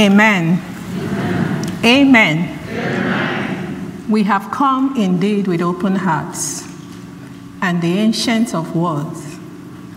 [0.00, 0.58] Amen.
[1.84, 2.58] Amen.
[2.70, 4.06] Amen.
[4.08, 6.66] We have come indeed with open hearts,
[7.60, 9.36] and the ancient of words,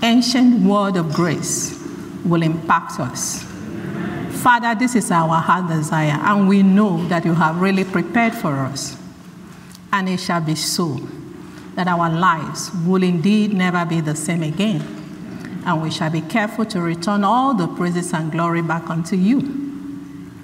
[0.04, 1.81] ancient word of grace,
[2.26, 3.44] will impact us.
[4.42, 8.54] Father, this is our heart desire, and we know that you have really prepared for
[8.54, 8.98] us.
[9.94, 11.00] And it shall be so
[11.76, 14.82] that our lives will indeed never be the same again.
[15.66, 19.73] And we shall be careful to return all the praises and glory back unto you.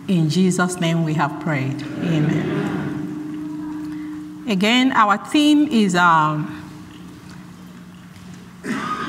[0.09, 1.81] In Jesus' name we have prayed.
[1.83, 2.79] Amen.
[4.49, 6.55] Again, our theme is um,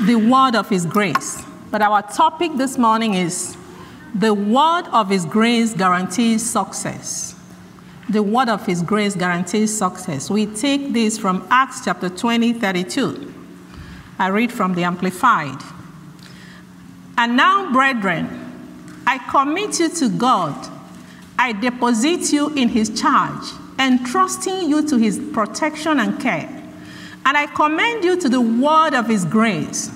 [0.05, 1.43] the word of His grace.
[1.71, 3.57] But our topic this morning is
[4.15, 7.35] the word of His grace guarantees success.
[8.11, 10.29] The word of His grace guarantees success.
[10.29, 13.33] We take this from Acts chapter 20, 32.
[14.19, 15.63] I read from the Amplified.
[17.17, 18.29] And now, brethren,
[19.07, 20.77] I commit you to God.
[21.41, 26.49] I deposit you in His charge, entrusting you to His protection and care.
[27.27, 29.91] And I commend you to the word of His grace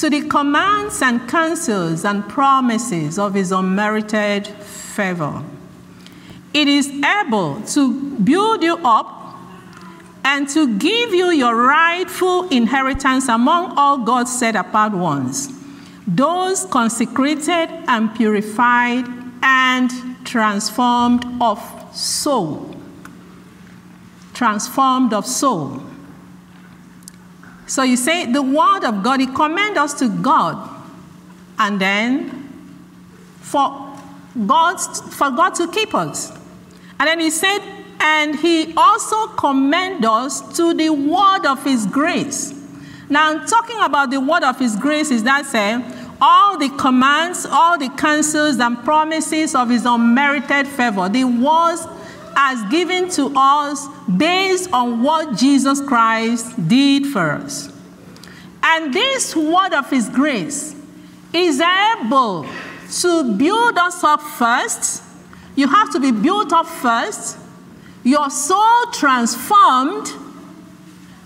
[0.00, 5.42] to the commands and counsels and promises of his unmerited favor.
[6.54, 9.36] It is able to build you up
[10.24, 15.52] and to give you your rightful inheritance among all God's set apart ones,
[16.06, 19.04] those consecrated and purified
[19.42, 19.90] and
[20.24, 21.60] transformed of
[21.94, 22.74] soul.
[24.34, 25.82] Transformed of soul.
[27.66, 30.68] So you say the word of God, he commend us to God.
[31.58, 32.48] And then
[33.40, 33.96] for
[34.46, 36.30] God, for God to keep us.
[36.98, 37.60] And then he said,
[38.00, 42.54] and he also commend us to the word of his grace.
[43.08, 45.82] Now, talking about the word of his grace is that saying
[46.20, 51.86] all the commands, all the counsels and promises of his unmerited favor, the words
[52.36, 57.70] as given to us based on what Jesus Christ did for us.
[58.62, 60.74] And this word of His grace
[61.32, 62.46] is able
[63.00, 65.02] to build us up first.
[65.56, 67.38] You have to be built up first,
[68.04, 70.08] your soul transformed,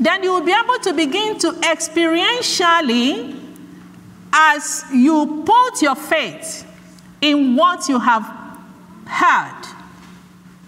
[0.00, 3.40] then you will be able to begin to experientially,
[4.36, 6.66] as you put your faith
[7.20, 8.24] in what you have
[9.06, 9.62] heard,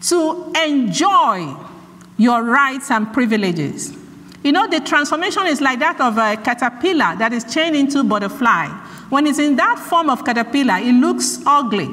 [0.01, 1.53] to enjoy
[2.17, 3.93] your rights and privileges.
[4.45, 8.69] You know, the transformation is like that of a caterpillar that is chained into butterfly.
[9.09, 11.89] When it's in that form of caterpillar, it looks ugly.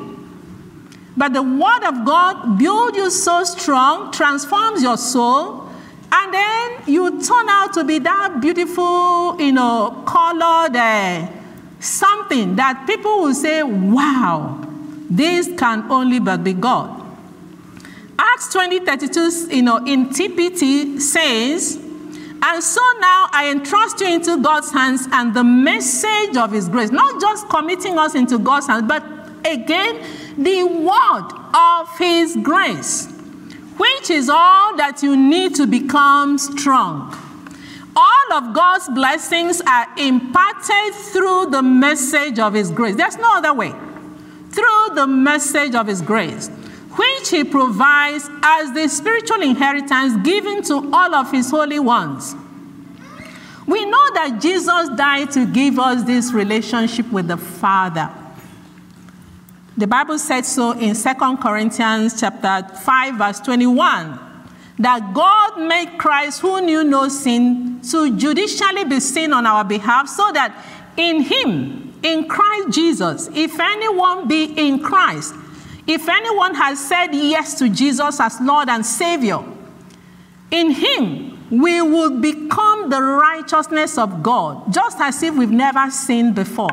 [1.17, 5.67] But the word of God builds you so strong, transforms your soul,
[6.11, 11.27] and then you turn out to be that beautiful, you know, colored uh,
[11.83, 14.59] something that people will say, wow,
[15.09, 17.01] this can only but be God.
[18.17, 24.41] Acts 20 32, you know, in TPT says, And so now I entrust you into
[24.41, 28.83] God's hands and the message of His grace, not just committing us into God's hands,
[28.87, 29.03] but
[29.45, 30.05] again,
[30.37, 33.07] the word of His grace,
[33.77, 37.17] which is all that you need to become strong.
[37.95, 42.95] All of God's blessings are imparted through the message of His grace.
[42.95, 43.73] There's no other way.
[44.51, 46.49] Through the message of His grace
[46.95, 52.35] which he provides as the spiritual inheritance given to all of his holy ones.
[53.65, 58.11] We know that Jesus died to give us this relationship with the Father.
[59.77, 64.19] The Bible said so in 2 Corinthians chapter 5 verse 21
[64.79, 70.09] that God made Christ who knew no sin to judicially be sin on our behalf
[70.09, 70.65] so that
[70.97, 75.35] in him in Christ Jesus if anyone be in Christ
[75.85, 79.43] if anyone has said yes to Jesus as Lord and Savior,
[80.49, 86.35] in Him we will become the righteousness of God, just as if we've never sinned
[86.35, 86.71] before.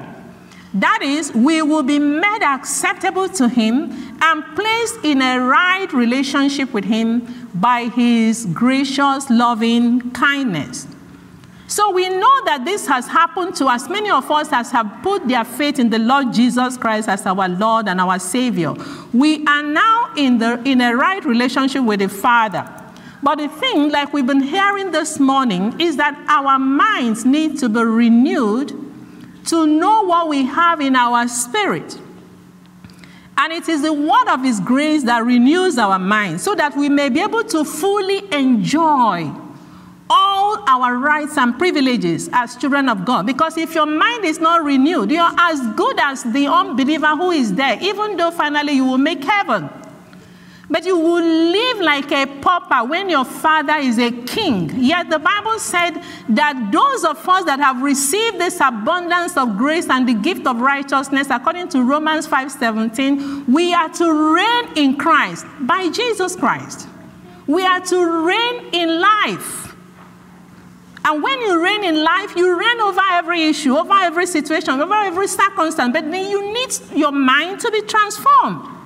[0.74, 3.90] That is, we will be made acceptable to Him
[4.22, 10.86] and placed in a right relationship with Him by His gracious, loving kindness.
[11.66, 15.26] So we know that this has happened to as many of us as have put
[15.28, 18.74] their faith in the Lord Jesus Christ as our Lord and our Savior.
[19.12, 22.68] We are now in, the, in a right relationship with the Father.
[23.22, 27.68] But the thing, like we've been hearing this morning, is that our minds need to
[27.68, 28.89] be renewed
[29.46, 31.98] to know what we have in our spirit.
[33.36, 36.88] And it is the word of His grace that renews our minds so that we
[36.88, 39.32] may be able to fully enjoy
[40.10, 43.24] all our rights and privileges as children of God.
[43.26, 47.54] Because if your mind is not renewed, you're as good as the unbeliever who is
[47.54, 49.70] there, even though finally you will make heaven.
[50.70, 54.70] But you will live like a pauper when your father is a king.
[54.76, 59.90] Yet the Bible said that those of us that have received this abundance of grace
[59.90, 65.44] and the gift of righteousness, according to Romans 5:17, we are to reign in Christ
[65.62, 66.86] by Jesus Christ.
[67.48, 69.74] We are to reign in life.
[71.04, 74.94] And when you reign in life, you reign over every issue, over every situation, over
[74.94, 75.92] every circumstance.
[75.92, 78.79] But then you need your mind to be transformed.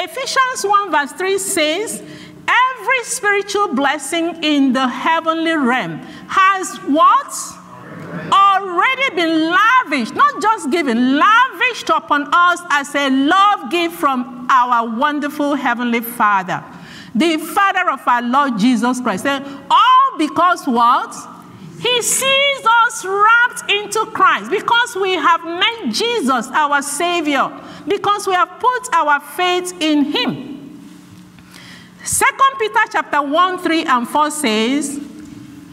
[0.00, 2.02] Ephesians 1 verse 3 says,
[2.48, 5.98] Every spiritual blessing in the heavenly realm
[6.28, 7.34] has what?
[8.32, 14.88] Already been lavished, not just given, lavished upon us as a love gift from our
[14.96, 16.64] wonderful heavenly Father,
[17.14, 19.26] the Father of our Lord Jesus Christ.
[19.26, 21.37] All because what?
[21.80, 27.50] He sees us wrapped into Christ because we have met Jesus, our Savior,
[27.86, 30.48] because we have put our faith in Him.
[32.02, 35.00] Second Peter chapter 1, 3 and 4 says,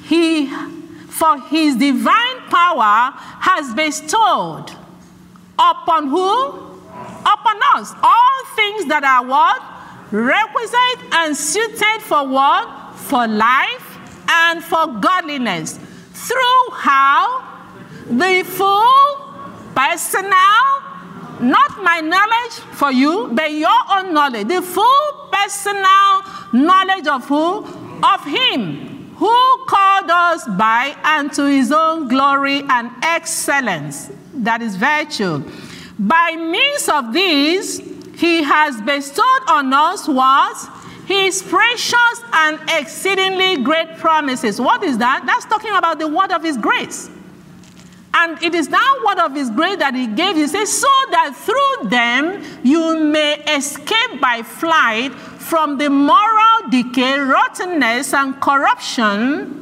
[0.03, 0.51] He
[1.15, 4.69] for his divine power has bestowed
[5.57, 6.49] upon who?
[7.21, 7.93] Upon us.
[8.03, 9.63] All things that are what?
[10.11, 12.95] Requisite and suited for what?
[12.97, 13.97] For life
[14.29, 15.79] and for godliness
[16.15, 17.43] through how?
[18.09, 19.15] The full
[19.75, 20.63] personal,
[21.41, 24.47] not my knowledge for you, but your own knowledge.
[24.47, 26.23] The full personal
[26.53, 27.65] knowledge of who?
[28.03, 34.09] Of Him who called us by and to His own glory and excellence.
[34.33, 35.43] That is virtue.
[35.97, 37.79] By means of these,
[38.15, 40.57] He has bestowed on us what?
[41.05, 44.59] His precious and exceedingly great promises.
[44.59, 45.23] What is that?
[45.25, 47.09] That's talking about the word of his grace.
[48.13, 50.35] And it is that word of his grace that he gave.
[50.35, 57.19] He says, so that through them you may escape by flight from the moral decay,
[57.19, 59.61] rottenness, and corruption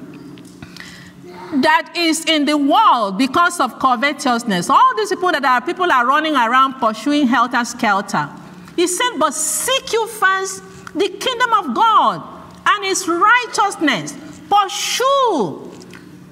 [1.61, 4.69] that is in the world because of covetousness.
[4.69, 8.29] All these people that are people are running around pursuing helter skelter.
[8.75, 10.63] He said, but seek you first
[10.95, 12.23] the kingdom of God
[12.65, 14.13] and his righteousness.
[14.49, 15.71] Pursue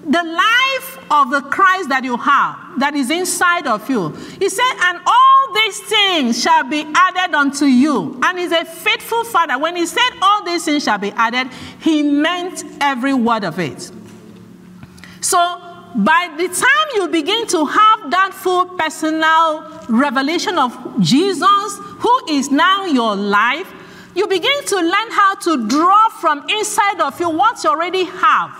[0.06, 4.10] the life of the Christ that you have, that is inside of you.
[4.40, 8.19] He said, and all these things shall be added unto you.
[8.24, 9.60] And he's a faithful father.
[9.60, 13.92] When he said all these things shall be added, he meant every word of it.
[15.22, 15.38] So,
[15.94, 22.50] by the time you begin to have that full personal revelation of Jesus, who is
[22.50, 23.72] now your life,
[24.16, 28.52] you begin to learn how to draw from inside of you what you already have.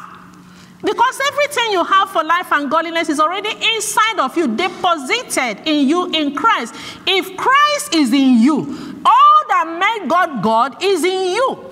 [0.84, 5.88] Because everything you have for life and godliness is already inside of you, deposited in
[5.88, 6.74] you in Christ.
[7.06, 11.66] If Christ is in you, all that made God God is in you.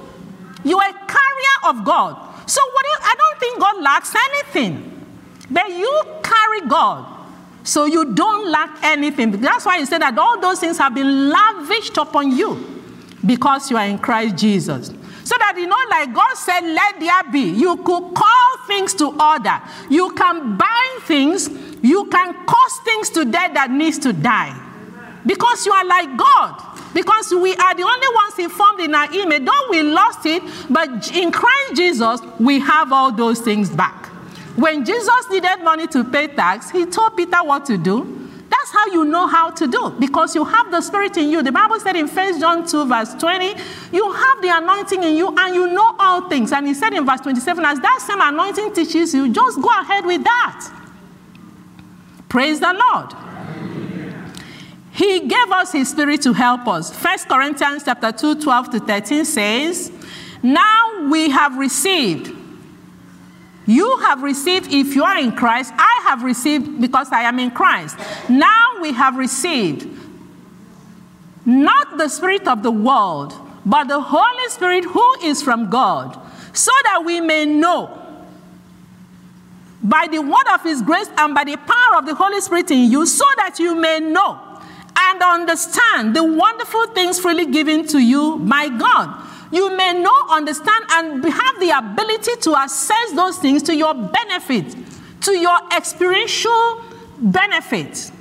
[0.64, 2.18] You are a carrier of God.
[2.48, 5.06] So what you, I don't think God lacks anything.
[5.50, 7.16] But you carry God.
[7.64, 9.31] So you don't lack anything.
[9.31, 12.79] That's why he said that all those things have been lavished upon you
[13.25, 14.88] because you are in Christ Jesus.
[15.24, 17.51] So that you know, like God said, let there be.
[17.51, 19.62] You could call things to order.
[19.89, 21.50] You can bind things.
[21.83, 24.57] You can cause things to death that needs to die.
[25.25, 26.66] Because you are like God.
[26.94, 29.45] Because we are the only ones informed in our image.
[29.45, 34.07] Though we lost it, but in Christ Jesus, we have all those things back.
[34.56, 38.19] When Jesus needed money to pay tax, he told Peter what to do.
[38.80, 41.44] How you know how to do because you have the Spirit in you.
[41.44, 43.48] The Bible said in 1 John 2, verse 20,
[43.92, 46.54] you have the anointing in you and you know all things.
[46.54, 50.06] And he said in verse 27, as that same anointing teaches you, just go ahead
[50.06, 50.71] with that.
[52.30, 53.14] Praise the Lord.
[54.94, 56.95] He gave us his spirit to help us.
[57.04, 59.92] 1 Corinthians chapter 2, 12 to 13 says,
[60.42, 62.33] Now we have received
[63.69, 67.52] you have received, if you are in Christ, I have received because I am in
[67.52, 67.97] Christ.
[68.28, 69.88] Now we have received
[71.45, 73.33] not the Spirit of the world,
[73.66, 76.19] but the Holy Spirit who is from God,
[76.52, 77.95] so that we may know
[79.83, 82.90] by the word of His grace and by the power of the Holy Spirit in
[82.92, 84.40] you, so that you may know
[84.97, 90.86] and understand the wonderful things freely given to you by God you may not understand
[90.92, 94.76] and have the ability to assess those things to your benefit,
[95.22, 96.82] to your experiential
[97.20, 98.12] benefit.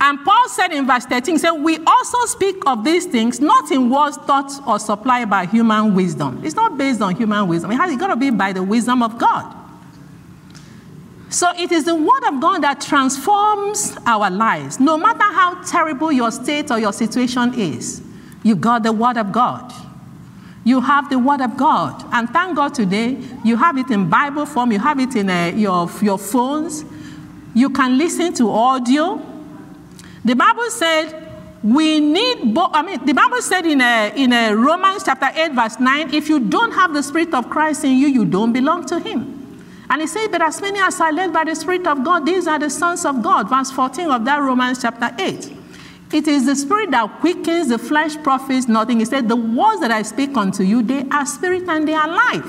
[0.00, 3.70] And Paul said in verse 13, he said, We also speak of these things not
[3.70, 6.42] in words taught or supplied by human wisdom.
[6.44, 7.70] It's not based on human wisdom.
[7.70, 9.56] It has got to be by the wisdom of God.
[11.30, 14.78] So it is the word of God that transforms our lives.
[14.78, 18.02] No matter how terrible your state or your situation is,
[18.44, 19.72] you got the word of God.
[20.62, 22.04] You have the word of God.
[22.12, 25.52] And thank God today, you have it in Bible form, you have it in uh,
[25.54, 26.84] your, your phones.
[27.54, 29.20] You can listen to audio.
[30.24, 31.24] The Bible said,
[31.62, 32.70] we need both.
[32.74, 36.28] I mean, the Bible said in, a, in a Romans chapter 8, verse 9, if
[36.28, 39.40] you don't have the Spirit of Christ in you, you don't belong to Him.
[39.88, 42.46] And he said, But as many as are led by the Spirit of God, these
[42.46, 43.48] are the sons of God.
[43.48, 45.63] Verse 14 of that Romans chapter 8.
[46.14, 49.00] It is the Spirit that quickens, the flesh profits nothing.
[49.00, 52.06] He said, The words that I speak unto you, they are spirit and they are
[52.06, 52.48] life.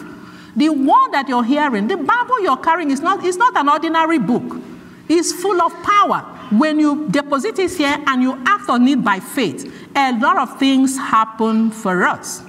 [0.56, 4.20] The word that you're hearing, the Bible you're carrying, is not, is not an ordinary
[4.20, 4.62] book,
[5.10, 9.20] it's full of power when you deposit it here and you act on it by
[9.20, 12.44] faith, a lot of things happen for us.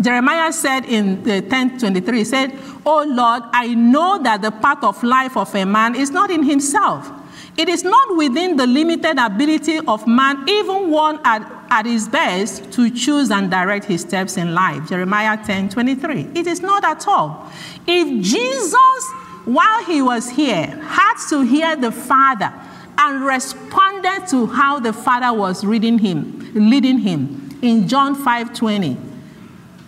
[0.00, 5.36] Jeremiah said in 10:23, he said, "Oh Lord, I know that the path of life
[5.36, 7.10] of a man is not in himself.
[7.56, 12.72] It is not within the limited ability of man, even one at, at his best,
[12.72, 16.34] to choose and direct his steps in life." Jeremiah 10:23.
[16.34, 17.50] It is not at all.
[17.86, 19.12] If Jesus
[19.44, 22.52] while he was here, had to hear the Father
[22.98, 28.96] and responded to how the Father was reading him, leading him in John 5:20.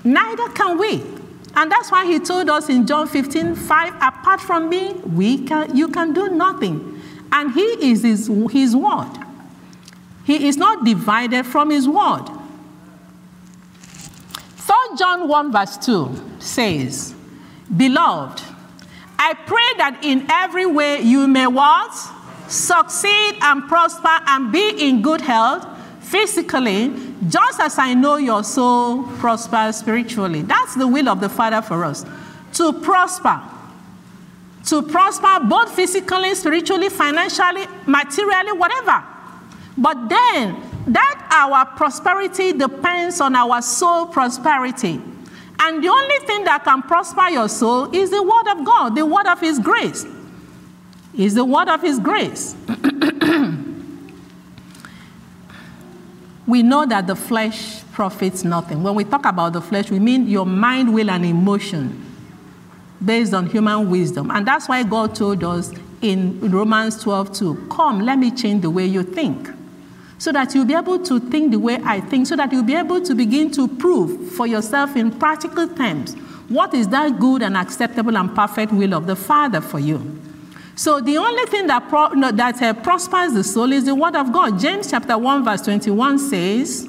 [0.03, 1.03] Neither can we.
[1.57, 5.75] And that's why he told us in John 15, 5, apart from me, we can,
[5.77, 6.94] you can do nothing.
[7.35, 9.11] And he is his, his word.
[10.25, 12.27] He is not divided from his word.
[13.77, 17.13] 3 John 1, verse 2 says,
[17.77, 18.41] Beloved,
[19.19, 21.93] I pray that in every way you may what?
[22.47, 25.67] Succeed and prosper and be in good health
[26.03, 26.93] physically,
[27.29, 30.43] just as I know your soul prospers spiritually.
[30.43, 32.05] That's the will of the Father for us.
[32.55, 33.43] To prosper.
[34.67, 39.05] To prosper both physically, spiritually, financially, materially, whatever.
[39.77, 45.01] But then, that our prosperity depends on our soul prosperity.
[45.59, 49.05] And the only thing that can prosper your soul is the word of God, the
[49.07, 50.07] word of His grace.
[51.17, 52.57] Is the word of His grace.
[56.47, 58.83] we know that the flesh profits nothing.
[58.83, 62.04] When we talk about the flesh, we mean your mind, will, and emotion
[63.03, 64.31] based on human wisdom.
[64.31, 65.73] And that's why God told us
[66.03, 69.49] in Romans 12 2, Come, let me change the way you think
[70.19, 72.75] so that you'll be able to think the way I think, so that you'll be
[72.75, 76.15] able to begin to prove for yourself in practical terms
[76.49, 80.21] what is that good and acceptable and perfect will of the Father for you.
[80.77, 84.17] So the only thing that, pro- no, that uh, prospers the soul is the word
[84.17, 84.59] of God.
[84.59, 86.89] James chapter 1 verse 21 says,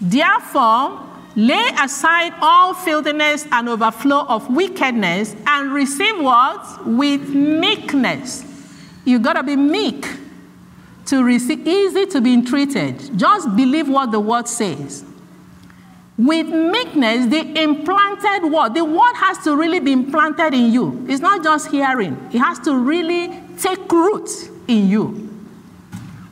[0.00, 1.05] Therefore,
[1.36, 6.86] lay aside all filthiness and overflow of wickedness and receive what?
[6.86, 8.44] With meekness.
[9.04, 10.06] You gotta be meek
[11.06, 13.16] to receive, easy to be entreated.
[13.16, 15.04] Just believe what the word says.
[16.18, 21.04] With meekness, the implanted word, the word has to really be implanted in you.
[21.08, 24.30] It's not just hearing, it has to really take root
[24.66, 25.06] in you,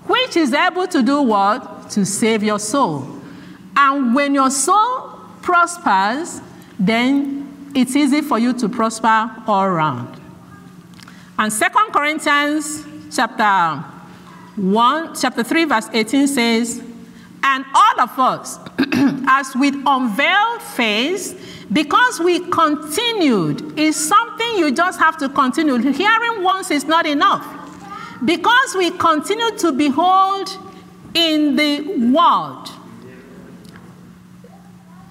[0.06, 1.90] which is able to do what?
[1.90, 3.13] To save your soul.
[3.76, 6.40] And when your soul prospers,
[6.78, 10.20] then it's easy for you to prosper all around.
[11.38, 13.84] And Second Corinthians chapter
[14.56, 16.82] 1, chapter 3, verse 18 says,
[17.42, 18.58] And all of us,
[19.26, 21.34] as with unveiled face,
[21.72, 25.76] because we continued, is something you just have to continue.
[25.76, 27.44] Hearing once is not enough.
[28.24, 30.48] Because we continue to behold
[31.14, 32.63] in the world,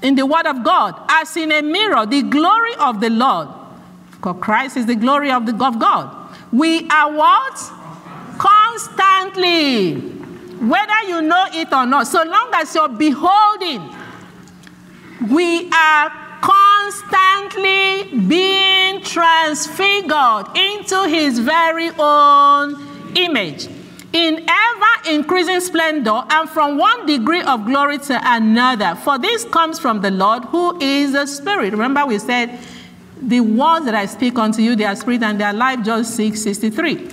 [0.04, 3.48] in the Word of God, as in a mirror, the glory of the Lord.
[4.12, 6.36] Because Christ is the glory of, the, of God.
[6.52, 7.72] We are what?
[8.38, 9.96] Constantly.
[9.96, 13.90] Whether you know it or not, so long as you're beholding,
[15.32, 22.76] we are constantly being transfigured into his very own
[23.16, 23.70] image
[24.14, 28.96] in ever increasing splendor and from one degree of glory to another.
[28.96, 31.72] For this comes from the Lord who is the Spirit.
[31.72, 32.60] Remember, we said,
[33.20, 36.06] The words that I speak unto you, they are spirit and they are life, John
[36.06, 37.10] 6 63.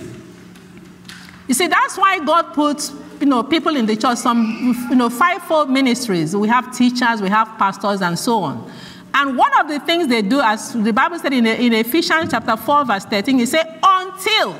[1.47, 5.09] You see, that's why God puts you know, people in the church, some you know,
[5.09, 6.35] fivefold ministries.
[6.35, 8.71] We have teachers, we have pastors, and so on.
[9.13, 12.55] And one of the things they do, as the Bible said in, in Ephesians chapter
[12.55, 14.55] 4, verse 13, it said, until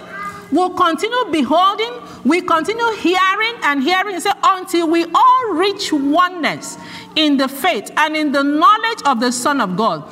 [0.52, 1.94] will continue beholding,
[2.24, 6.78] we continue hearing and hearing say, until we all reach oneness
[7.16, 10.04] in the faith and in the knowledge of the Son of God,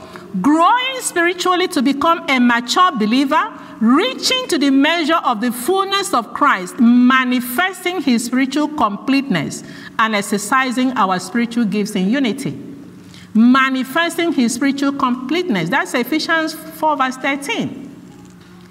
[0.41, 6.33] growing spiritually to become a mature believer, reaching to the measure of the fullness of
[6.33, 9.63] Christ, manifesting his spiritual completeness,
[9.97, 12.57] and exercising our spiritual gifts in unity.
[13.33, 15.69] Manifesting his spiritual completeness.
[15.69, 17.85] That's Ephesians 4, verse 13.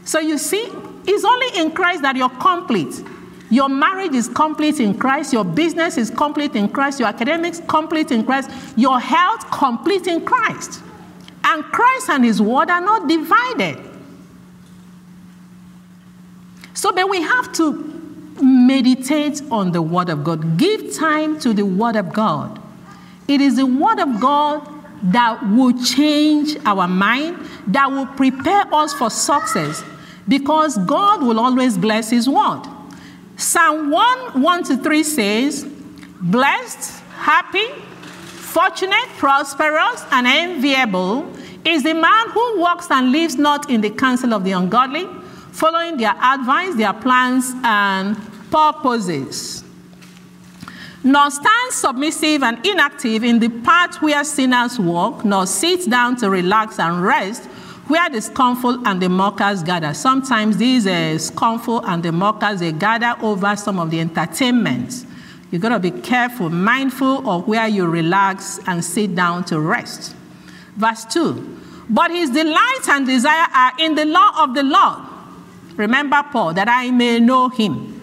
[0.04, 0.70] So you see,
[1.08, 3.02] it's only in Christ that you're complete.
[3.50, 5.32] Your marriage is complete in Christ.
[5.32, 7.00] Your business is complete in Christ.
[7.00, 8.50] Your academics complete in Christ.
[8.76, 10.82] Your health complete in Christ.
[11.44, 13.78] And Christ and His Word are not divided.
[16.74, 17.72] So, but we have to
[18.42, 20.58] meditate on the Word of God.
[20.58, 22.60] Give time to the Word of God.
[23.26, 24.68] It is the Word of God
[25.04, 27.38] that will change our mind,
[27.68, 29.82] that will prepare us for success,
[30.28, 32.62] because God will always bless His Word.
[33.36, 35.64] Psalm 1 1 to 3 says,
[36.20, 41.32] Blessed, happy, fortunate, prosperous, and enviable
[41.64, 45.06] is the man who walks and lives not in the counsel of the ungodly,
[45.52, 48.16] following their advice, their plans, and
[48.50, 49.64] purposes.
[51.04, 56.28] Nor stands submissive and inactive in the path where sinners walk, nor sits down to
[56.28, 57.48] relax and rest
[57.88, 59.94] where the scornful and the mockers gather.
[59.94, 65.06] Sometimes these uh, scornful and the mockers, they gather over some of the entertainments.
[65.50, 70.14] You've got to be careful, mindful of where you relax and sit down to rest.
[70.76, 74.98] Verse 2 But his delight and desire are in the law of the Lord.
[75.76, 77.94] Remember Paul, that I may know him.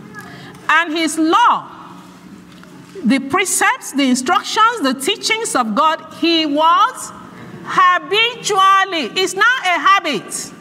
[0.67, 1.69] And his law,
[3.03, 7.11] the precepts, the instructions, the teachings of God, he was
[7.65, 9.21] habitually.
[9.21, 10.51] It's now a habit.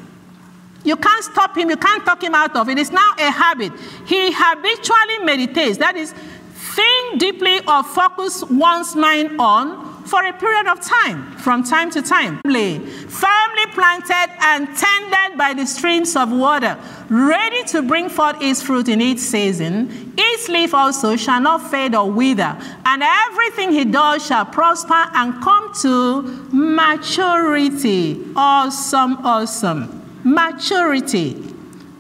[0.85, 2.79] You can't stop him, you can't talk him out of it.
[2.79, 3.73] It's now a habit.
[4.07, 5.79] He habitually meditates.
[5.79, 11.63] That is, think deeply or focus one's mind on for a period of time, from
[11.63, 12.41] time to time.
[12.45, 18.89] Firmly planted and tended by the streams of water, ready to bring forth its fruit
[18.89, 20.13] in its season.
[20.17, 25.43] Its leaf also shall not fade or wither, and everything he does shall prosper and
[25.43, 28.25] come to maturity.
[28.37, 30.03] Awesome, awesome.
[30.25, 31.43] Maturity.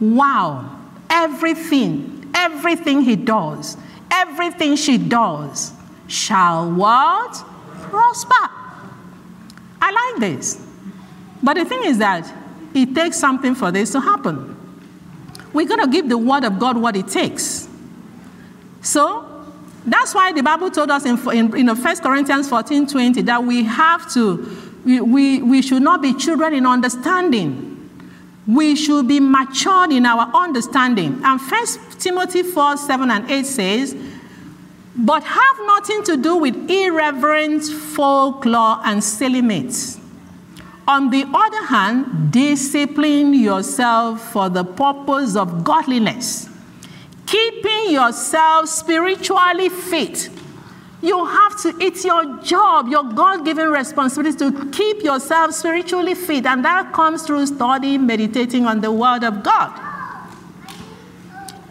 [0.00, 0.70] Wow.
[1.10, 3.76] Everything, everything he does,
[4.10, 5.72] everything she does
[6.06, 7.44] shall what?
[7.90, 8.50] Prosper.
[9.80, 10.66] I like this.
[11.42, 12.32] But the thing is that
[12.74, 14.50] it takes something for this to happen.
[15.52, 17.68] We're going to give the word of God what it takes.
[18.82, 19.30] So
[19.86, 23.64] that's why the Bible told us in, in, in 1 Corinthians 14 20 that we
[23.64, 27.70] have to, we, we, we should not be children in understanding.
[28.46, 31.20] We should be matured in our understanding.
[31.24, 31.66] And 1
[31.98, 33.96] Timothy 4 7 and 8 says,
[34.96, 39.98] but have nothing to do with irreverent folklore and silly myths.
[40.86, 46.48] On the other hand, discipline yourself for the purpose of godliness,
[47.26, 50.28] keeping yourself spiritually fit.
[51.00, 56.46] You have to, it's your job, your God given responsibility to keep yourself spiritually fit,
[56.46, 59.83] and that comes through studying, meditating on the Word of God.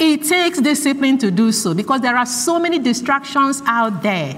[0.06, 4.36] It takes discipline to do so because there are so many distractions out there.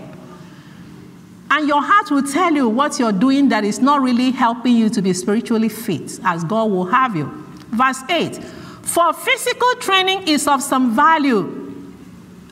[1.50, 4.92] And your heart will tell you what you're doing that is not really helping you
[4.92, 7.26] to be spiritually fit, as God will have you.
[7.72, 8.36] Verse 8
[8.84, 11.64] For physical training is of some value.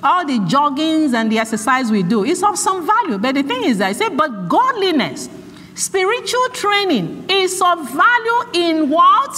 [0.01, 3.19] All the joggings and the exercise we do is of some value.
[3.19, 5.29] But the thing is, I say, but godliness,
[5.75, 9.37] spiritual training is of value in what?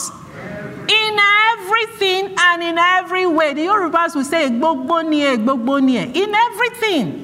[0.87, 1.17] In
[1.51, 3.53] everything and in every way.
[3.53, 7.21] The Yorubas will say, in everything.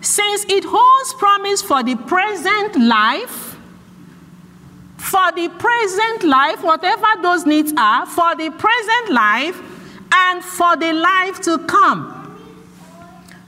[0.00, 3.56] Since it holds promise for the present life,
[4.96, 9.60] for the present life, whatever those needs are, for the present life,
[10.12, 12.12] and for the life to come.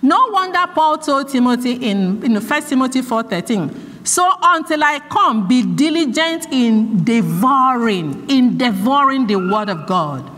[0.02, 5.62] No wonder Paul told Timothy in, in 1 Timothy 4:13, so until I come, be
[5.62, 10.30] diligent in devouring, in devouring the word of God.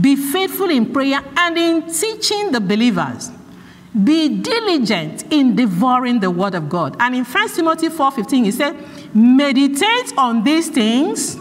[0.00, 3.30] Be faithful in prayer and in teaching the believers.
[4.02, 6.96] Be diligent in devouring the word of God.
[7.00, 8.74] And in 1 Timothy 4:15, he said,
[9.14, 11.36] meditate on these things,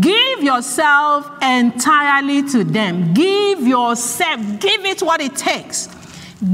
[0.00, 3.12] give yourself entirely to them.
[3.12, 5.90] Give yourself, give it what it takes.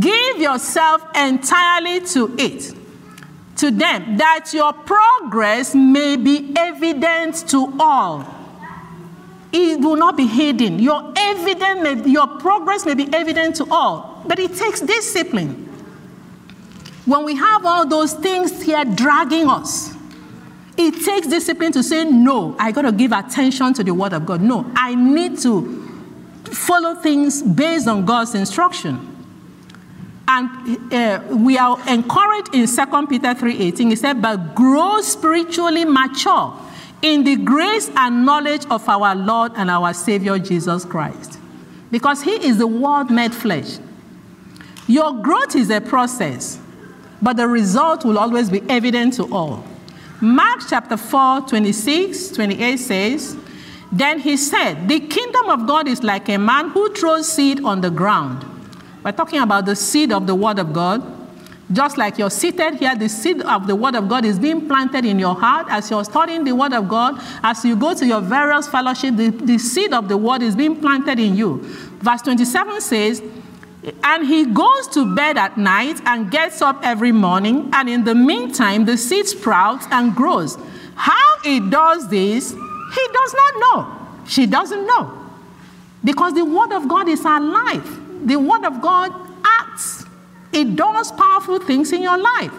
[0.00, 2.74] Give yourself entirely to it
[3.56, 8.26] to them, that your progress may be evident to all.
[9.52, 10.80] It will not be hidden.
[10.80, 15.64] Your evident, may, your progress may be evident to all, but it takes discipline.
[17.04, 19.94] When we have all those things here dragging us,
[20.76, 24.26] it takes discipline to say, No, I got to give attention to the Word of
[24.26, 24.40] God.
[24.40, 25.82] No, I need to
[26.50, 29.13] follow things based on God's instruction.
[30.26, 33.90] And uh, we are encouraged in 2 Peter 3:18.
[33.90, 36.54] He said, "But grow spiritually mature
[37.02, 41.38] in the grace and knowledge of our Lord and our Savior Jesus Christ,
[41.90, 43.78] because He is the Word made flesh."
[44.86, 46.58] Your growth is a process,
[47.22, 49.64] but the result will always be evident to all.
[50.20, 53.36] Mark chapter 4, 26, 28 says,
[53.90, 57.80] Then he said, The kingdom of God is like a man who throws seed on
[57.80, 58.44] the ground.
[59.04, 61.02] We're talking about the seed of the word of God.
[61.70, 65.04] Just like you're seated here, the seed of the word of God is being planted
[65.04, 67.16] in your heart as you're studying the word of God.
[67.42, 70.80] As you go to your various fellowship, the, the seed of the word is being
[70.80, 71.60] planted in you.
[72.00, 73.22] Verse 27 says,
[74.02, 78.14] and he goes to bed at night and gets up every morning, and in the
[78.14, 80.56] meantime, the seed sprouts and grows.
[80.94, 84.08] How he does this, he does not know.
[84.26, 85.18] She doesn't know.
[86.02, 88.00] Because the word of God is alive.
[88.24, 89.12] The word of God
[89.44, 90.04] acts,
[90.52, 92.52] it does powerful things in your life.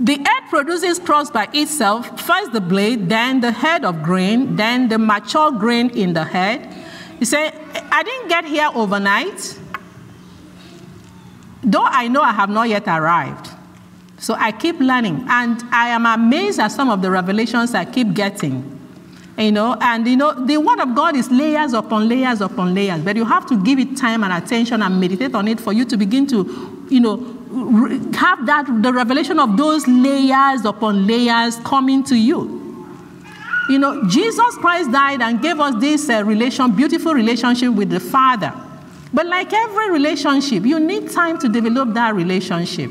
[0.00, 4.88] The earth produces crops by itself first the blade, then the head of grain, then
[4.88, 6.68] the mature grain in the head.
[7.20, 7.52] You say,
[7.92, 9.58] I didn't get here overnight.
[11.62, 13.50] Though I know I have not yet arrived.
[14.18, 15.26] So I keep learning.
[15.28, 18.80] And I am amazed at some of the revelations I keep getting.
[19.36, 23.00] You know, and you know, the word of God is layers upon layers upon layers,
[23.00, 25.84] but you have to give it time and attention and meditate on it for you
[25.86, 27.16] to begin to, you know,
[28.14, 32.62] have that the revelation of those layers upon layers coming to you.
[33.68, 38.00] You know, Jesus Christ died and gave us this uh, relation, beautiful relationship with the
[38.00, 38.52] Father.
[39.12, 42.90] But like every relationship, you need time to develop that relationship.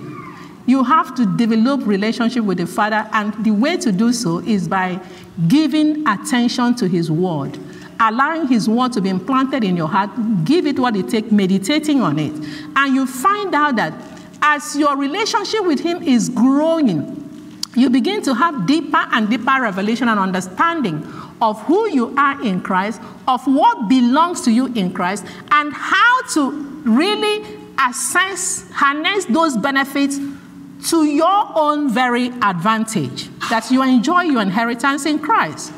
[0.66, 4.68] You have to develop relationship with the Father, and the way to do so is
[4.68, 5.00] by
[5.48, 7.58] giving attention to His Word,
[8.00, 10.10] allowing His Word to be implanted in your heart.
[10.46, 12.34] Give it what it takes, meditating on it,
[12.76, 13.94] and you find out that
[14.42, 17.20] as your relationship with Him is growing,
[17.76, 21.06] you begin to have deeper and deeper revelation and understanding
[21.42, 26.22] of who you are in Christ, of what belongs to you in Christ, and how
[26.36, 26.52] to
[26.86, 30.20] really assess, harness those benefits
[30.90, 35.74] to your own very advantage, that you enjoy your inheritance in Christ.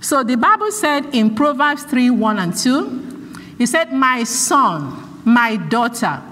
[0.00, 5.56] So the Bible said in Proverbs 3 1 and 2, He said, My son, my
[5.56, 6.22] daughter,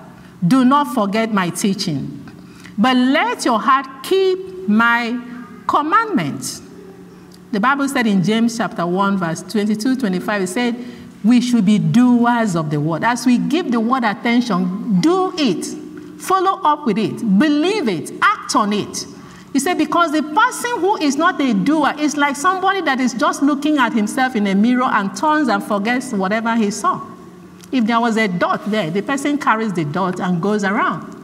[0.46, 2.30] do not forget my teaching,
[2.76, 5.18] but let your heart keep my
[5.66, 6.60] commandments.
[7.52, 10.84] The Bible said in James chapter 1, verse 22, 25, it said,
[11.24, 13.04] we should be doers of the word.
[13.04, 15.81] As we give the word attention, do it,
[16.22, 19.06] follow up with it, believe it, act on it.
[19.52, 23.12] He said, because the person who is not a doer is like somebody that is
[23.12, 27.06] just looking at himself in a mirror and turns and forgets whatever he saw.
[27.70, 31.18] If there was a dot there, the person carries the dot and goes around.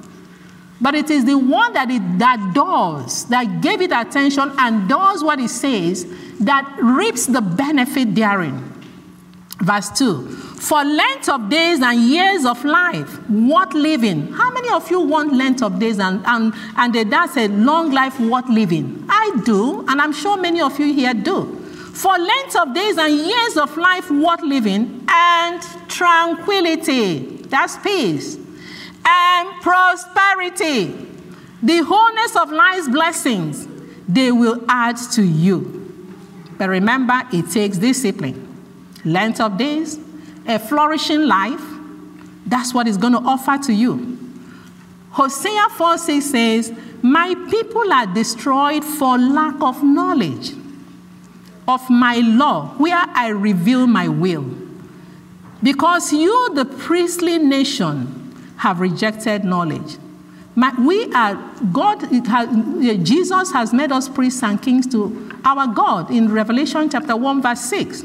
[0.80, 5.24] But it is the one that, it, that does, that gave it attention and does
[5.24, 6.06] what it says,
[6.40, 8.67] that reaps the benefit therein.
[9.60, 14.32] Verse 2 For length of days and years of life, what living?
[14.32, 18.18] How many of you want length of days and, and, and that's a long life
[18.20, 19.04] worth living?
[19.08, 21.56] I do, and I'm sure many of you here do.
[21.94, 27.18] For length of days and years of life worth living, and tranquility,
[27.48, 28.36] that's peace
[29.06, 31.06] and prosperity,
[31.62, 33.66] the wholeness of life's blessings,
[34.08, 35.74] they will add to you.
[36.58, 38.47] But remember, it takes discipline,
[39.04, 39.98] length of days,
[40.46, 41.62] a flourishing life.
[42.46, 44.18] That's what it's going to offer to you.
[45.10, 50.52] Hosea 4 6 says, My people are destroyed for lack of knowledge
[51.66, 54.46] of my law, where I reveal my will.
[55.62, 59.98] Because you, the priestly nation, have rejected knowledge.
[60.54, 61.34] My, we are,
[61.72, 62.48] God, has,
[63.06, 67.60] Jesus has made us priests and kings to our God in Revelation chapter 1, verse
[67.60, 68.04] 6.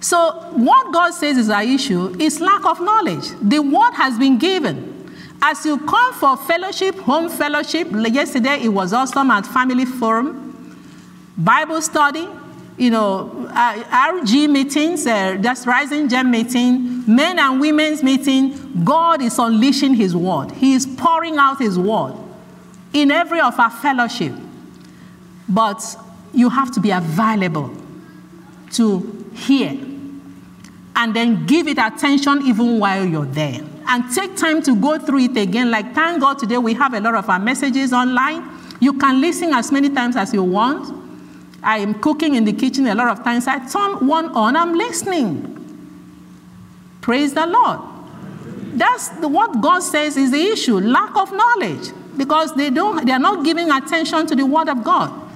[0.00, 3.28] So, what God says is our issue is lack of knowledge.
[3.42, 5.14] The word has been given.
[5.42, 10.80] As you come for fellowship, home fellowship, yesterday it was awesome at Family Forum,
[11.36, 12.26] Bible study,
[12.78, 19.20] you know, uh, RG meetings, uh, just Rising Gem meeting, men and women's meeting, God
[19.20, 20.50] is unleashing His word.
[20.52, 22.14] He is pouring out His word
[22.94, 24.32] in every of our fellowship.
[25.46, 25.82] But
[26.32, 27.74] you have to be available
[28.72, 29.72] to hear
[31.00, 33.62] and then give it attention even while you're there.
[33.88, 35.70] And take time to go through it again.
[35.70, 38.46] Like, thank God today we have a lot of our messages online.
[38.80, 40.94] You can listen as many times as you want.
[41.62, 43.46] I am cooking in the kitchen a lot of times.
[43.46, 45.56] I turn one on, I'm listening.
[47.00, 47.80] Praise the Lord.
[48.74, 53.12] That's the, what God says is the issue lack of knowledge because they, don't, they
[53.12, 55.29] are not giving attention to the Word of God.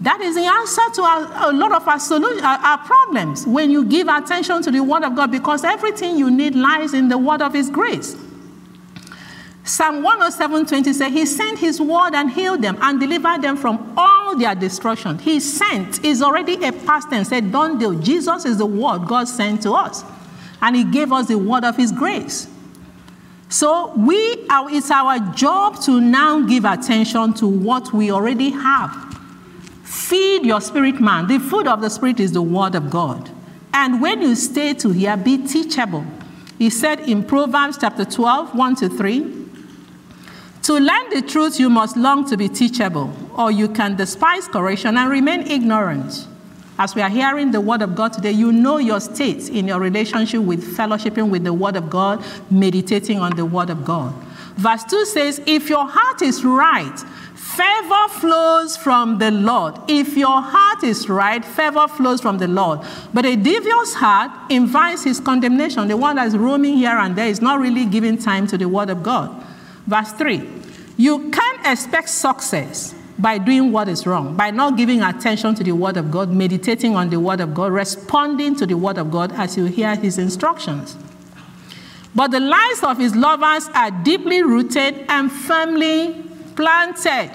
[0.00, 3.70] That is the answer to our, a lot of our, solution, our, our problems when
[3.70, 7.18] you give attention to the Word of God because everything you need lies in the
[7.18, 8.16] Word of His grace.
[9.62, 13.92] Psalm 107 20 says, He sent His word and healed them and delivered them from
[13.96, 15.18] all their destruction.
[15.18, 18.00] He sent is already a past tense, said, Don't do.
[18.00, 20.02] Jesus is the word God sent to us.
[20.62, 22.48] And He gave us the word of His grace.
[23.50, 24.16] So we
[24.48, 29.09] it's our job to now give attention to what we already have.
[29.90, 31.26] Feed your spirit man.
[31.26, 33.28] The food of the spirit is the word of God.
[33.74, 36.06] And when you stay to hear, be teachable.
[36.58, 39.48] He said in Proverbs chapter 12, 1 to 3,
[40.62, 44.96] to learn the truth, you must long to be teachable, or you can despise correction
[44.96, 46.28] and remain ignorant.
[46.78, 49.80] As we are hearing the word of God today, you know your state in your
[49.80, 54.14] relationship with fellowshipping with the word of God, meditating on the word of God.
[54.56, 56.98] Verse 2 says, If your heart is right,
[57.34, 59.74] favor flows from the Lord.
[59.88, 62.80] If your heart is right, favor flows from the Lord.
[63.12, 65.88] But a devious heart invites his condemnation.
[65.88, 68.90] The one that's roaming here and there is not really giving time to the word
[68.90, 69.44] of God.
[69.86, 70.48] Verse 3
[70.96, 75.72] You can't expect success by doing what is wrong, by not giving attention to the
[75.72, 79.32] Word of God, meditating on the Word of God, responding to the Word of God
[79.32, 80.96] as you hear His instructions.
[82.14, 86.24] But the lives of His lovers are deeply rooted and firmly
[86.56, 87.30] planted.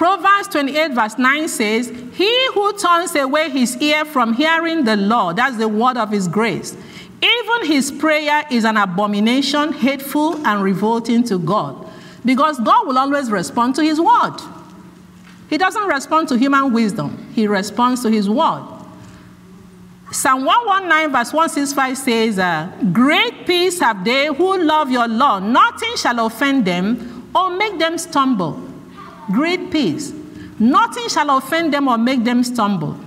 [0.00, 5.34] Proverbs 28, verse 9 says, He who turns away his ear from hearing the law,
[5.34, 6.74] that's the word of his grace,
[7.22, 11.86] even his prayer is an abomination, hateful, and revolting to God.
[12.24, 14.38] Because God will always respond to his word.
[15.50, 18.79] He doesn't respond to human wisdom, he responds to his word.
[20.12, 25.38] Psalm 119, verse 165 says, uh, Great peace have they who love your law.
[25.38, 28.60] Nothing shall offend them or make them stumble.
[29.30, 30.12] Great peace.
[30.58, 32.98] Nothing shall offend them or make them stumble.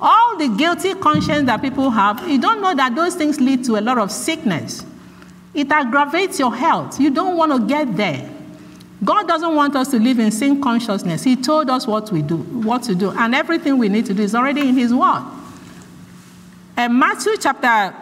[0.00, 3.76] All the guilty conscience that people have, you don't know that those things lead to
[3.76, 4.84] a lot of sickness.
[5.52, 6.98] It aggravates your health.
[6.98, 8.30] You don't want to get there.
[9.04, 11.22] God doesn't want us to live in sin consciousness.
[11.22, 14.22] He told us what we do, what to do, and everything we need to do
[14.22, 15.22] is already in His Word.
[16.76, 17.94] And Matthew chapter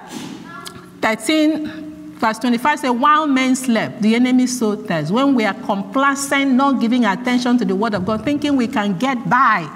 [1.00, 5.12] 13, verse 25 says, While men slept, the enemy sowed tares.
[5.12, 8.98] When we are complacent, not giving attention to the Word of God, thinking we can
[8.98, 9.70] get by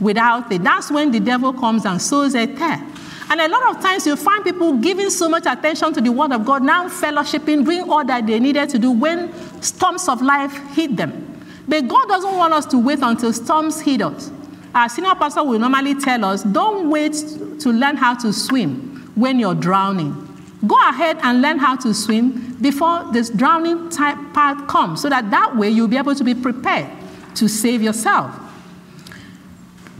[0.00, 0.62] without it.
[0.62, 2.86] That's when the devil comes and sows a tare.
[3.28, 6.30] And a lot of times you find people giving so much attention to the word
[6.30, 10.52] of God, now fellowshipping, doing all that they needed to do when storms of life
[10.74, 11.44] hit them.
[11.66, 14.30] But God doesn't want us to wait until storms hit us.
[14.72, 17.16] Our senior pastor will normally tell us don't wait
[17.60, 20.22] to learn how to swim when you're drowning.
[20.66, 25.30] Go ahead and learn how to swim before this drowning type part comes, so that
[25.30, 26.90] that way you'll be able to be prepared
[27.34, 28.34] to save yourself.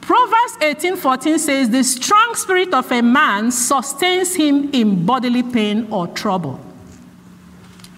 [0.01, 6.07] Proverbs 18:14 says, The strong spirit of a man sustains him in bodily pain or
[6.07, 6.61] trouble.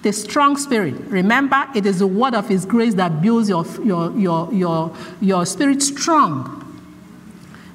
[0.02, 0.94] The strong spirit.
[1.08, 5.44] Remember, it is the word of his grace that builds your, your, your, your, your
[5.44, 6.64] spirit strong.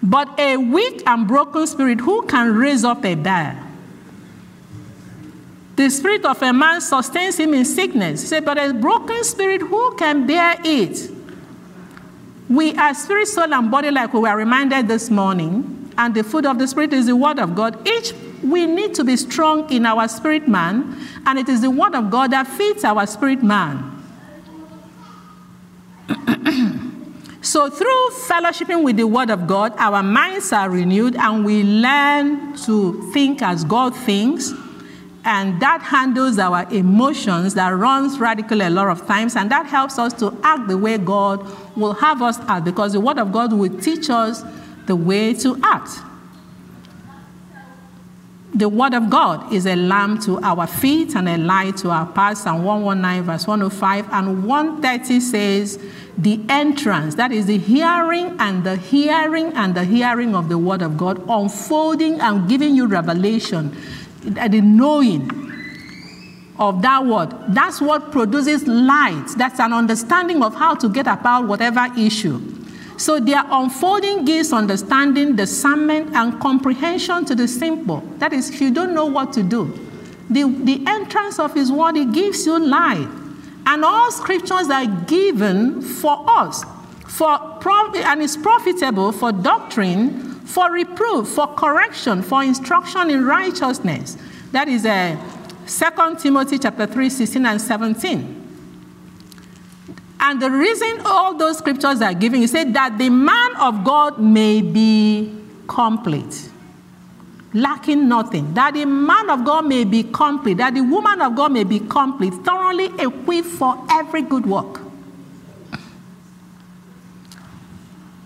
[0.04, 3.58] But a weak and broken spirit, who can raise up a bear?
[5.78, 8.22] The spirit of a man sustains him in sickness.
[8.22, 11.10] He said, But a broken spirit, who can bear it?
[12.50, 16.46] We are spirit, soul, and body, like we were reminded this morning, and the food
[16.46, 17.88] of the spirit is the word of God.
[17.88, 18.14] Each
[18.44, 22.12] we need to be strong in our spirit man, and it is the word of
[22.12, 23.90] God that feeds our spirit man.
[27.44, 32.56] so, through fellowshipping with the word of God, our minds are renewed and we learn
[32.60, 34.54] to think as God thinks.
[35.26, 39.36] And that handles our emotions that runs radically a lot of times.
[39.36, 43.02] And that helps us to act the way god will have us act because the
[43.02, 44.42] word of god will teach us
[44.86, 46.00] the way to act
[48.56, 52.06] the word of god is a lamp to our feet and a light to our
[52.06, 55.80] path oh and 119 verse 105 and 130 says
[56.18, 60.82] the entrance that is the hearing and the hearing and the hearing of the word
[60.82, 63.76] of god unfolding and giving you revelation
[64.40, 65.44] uh, the knowing
[66.60, 67.34] of that word.
[67.50, 69.26] That's what produces light.
[69.38, 72.40] That's an understanding of how to get about whatever issue.
[72.98, 78.02] So their unfolding gives understanding, discernment, and comprehension to the simple.
[78.18, 79.66] That is, if you don't know what to do,
[80.30, 83.08] the, the entrance of His Word, it gives you light.
[83.66, 86.64] And all scriptures are given for us,
[87.08, 87.40] for
[87.96, 94.18] and is profitable for doctrine, for reproof, for correction, for instruction in righteousness.
[94.52, 98.43] That is a uh, 2 Timothy chapter 3, 16 and 17.
[100.24, 104.20] And the reason all those scriptures are giving is said that the man of God
[104.20, 106.50] may be complete
[107.54, 111.52] lacking nothing, that the man of God may be complete, that the woman of God
[111.52, 114.82] may be complete, thoroughly equipped for every good work.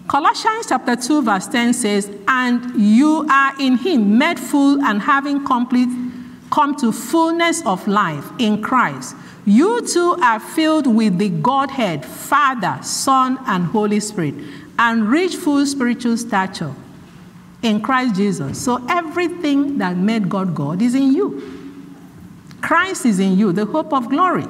[0.08, 5.44] Colossians chapter 2, verse 10 says, And you are in him, made full and having
[5.46, 5.90] complete,
[6.50, 9.18] come to fullness of life in Christ.
[9.48, 14.36] You too are filled with the Godhead, Father, Son, and Holy Spirit,
[14.78, 16.76] and reach full spiritual stature
[17.62, 18.62] in Christ Jesus.
[18.62, 21.42] So everything that made God God is in you.
[22.62, 24.44] Christ is in you, the hope of glory.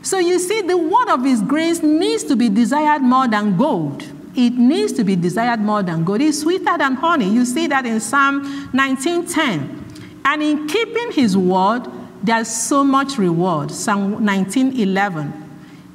[0.00, 4.02] So you see, the word of His grace needs to be desired more than gold.
[4.34, 6.22] It needs to be desired more than gold.
[6.22, 7.28] It's sweeter than honey.
[7.28, 9.76] You see that in Psalm 19:10.
[10.24, 11.86] And in keeping His word,
[12.22, 13.70] there's so much reward.
[13.70, 15.32] Psalm 19:11.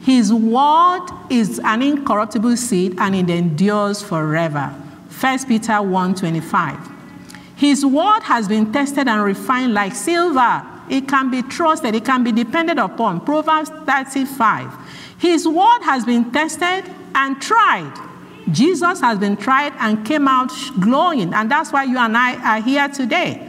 [0.02, 4.74] His word is an incorruptible seed and it endures forever.
[5.10, 6.78] 1 Peter 1:25.
[7.56, 10.62] His word has been tested and refined like silver.
[10.90, 13.22] It can be trusted, it can be depended upon.
[13.22, 14.72] Proverbs 35.
[15.18, 16.84] His word has been tested
[17.16, 17.94] and tried.
[18.52, 22.62] Jesus has been tried and came out glowing, and that's why you and I are
[22.62, 23.42] here today.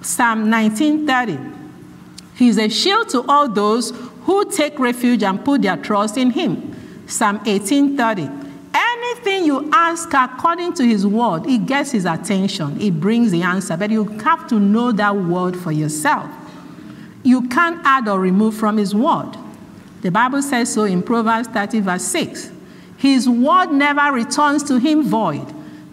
[0.00, 1.55] Psalm 19:30.
[2.36, 3.92] He's a shield to all those
[4.24, 6.74] who take refuge and put their trust in him.
[7.06, 8.30] Psalm 18:30.
[8.74, 12.78] Anything you ask according to his word, it gets his attention.
[12.80, 13.76] It brings the answer.
[13.76, 16.28] But you have to know that word for yourself.
[17.22, 19.36] You can't add or remove from his word.
[20.02, 22.50] The Bible says so in Proverbs 30, verse 6.
[22.98, 25.46] His word never returns to him void.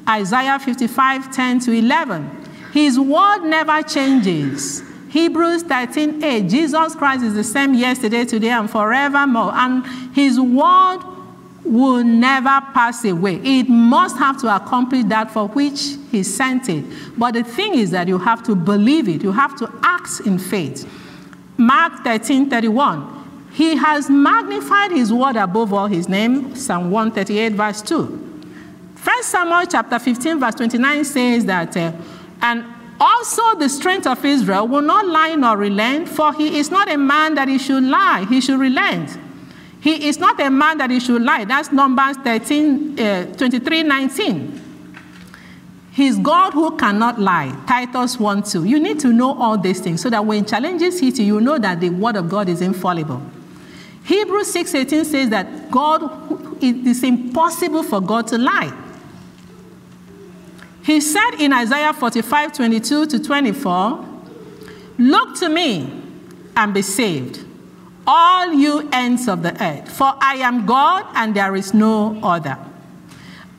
[0.07, 2.29] Isaiah 55, 10 to 11.
[2.73, 4.83] His word never changes.
[5.13, 6.49] Hebrews 13, 8.
[6.49, 9.51] Jesus Christ is the same yesterday, today, and forevermore.
[9.53, 11.01] And his word
[11.63, 13.35] will never pass away.
[13.43, 16.83] It must have to accomplish that for which he sent it.
[17.15, 19.21] But the thing is that you have to believe it.
[19.21, 20.91] You have to act in faith.
[21.57, 23.51] Mark 13, 31.
[23.53, 26.55] He has magnified his word above all his name.
[26.55, 28.47] Psalm 138, verse 2.
[28.95, 31.91] First Samuel chapter 15, verse 29 says that, uh,
[32.41, 36.91] and also the strength of Israel will not lie nor relent, for he is not
[36.91, 39.17] a man that he should lie, he should relent.
[39.81, 41.43] He is not a man that he should lie.
[41.43, 44.61] That's Numbers 13, uh, 23, 19.
[45.91, 47.55] He's God who cannot lie.
[47.67, 48.63] Titus 1 2.
[48.63, 51.59] You need to know all these things so that when challenges hit you, you know
[51.59, 53.21] that the word of God is infallible.
[54.05, 58.71] Hebrews 6 18 says that God, it is impossible for God to lie.
[60.83, 64.05] He said in Isaiah 45 22 to 24,
[64.97, 66.01] Look to me
[66.55, 67.45] and be saved
[68.05, 72.57] all you ends of the earth, for I am God and there is no other.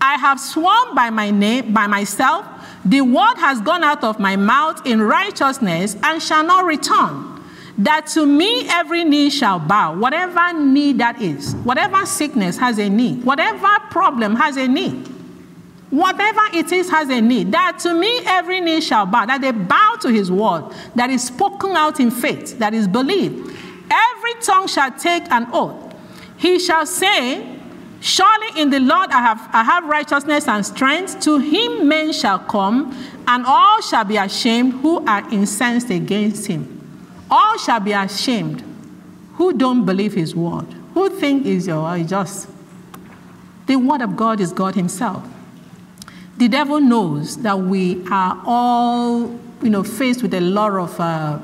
[0.00, 2.44] I have sworn by my name, by myself,
[2.84, 7.30] the word has gone out of my mouth in righteousness and shall not return.
[7.78, 12.88] That to me every knee shall bow, whatever knee that is, whatever sickness has a
[12.88, 15.02] knee, whatever problem has a knee,
[15.94, 17.52] whatever it is has a need.
[17.52, 21.24] That to me every knee shall bow, that they bow to his word, that is
[21.24, 23.54] spoken out in faith, that is believed
[23.90, 25.94] Every tongue shall take an oath.
[26.36, 27.50] He shall say,
[28.00, 31.20] Surely in the Lord I have, I have righteousness and strength.
[31.20, 32.92] To him men shall come,
[33.26, 36.70] and all shall be ashamed who are incensed against him.
[37.30, 38.62] All shall be ashamed
[39.34, 42.48] who don't believe his word, who think is your just.
[43.66, 45.26] The word of God is God himself.
[46.36, 51.38] The devil knows that we are all, you know, faced with a lot of uh,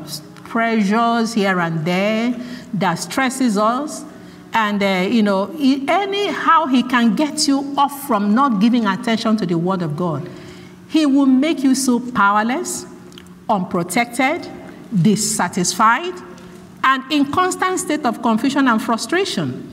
[0.44, 2.35] pressures here and there
[2.74, 4.05] that stresses us.
[4.53, 5.55] And, uh, you know,
[5.87, 10.29] anyhow he can get you off from not giving attention to the Word of God.
[10.88, 12.85] He will make you so powerless,
[13.48, 14.50] unprotected,
[15.02, 16.15] dissatisfied,
[16.83, 19.69] and in constant state of confusion and frustration.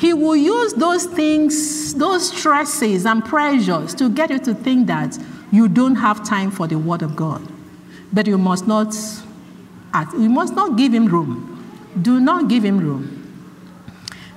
[0.00, 5.18] He will use those things, those stresses and pressures to get you to think that
[5.52, 7.46] you don't have time for the Word of God.
[8.10, 8.94] But you must not
[10.14, 11.46] you must not give him room.
[12.00, 13.18] Do not give him room.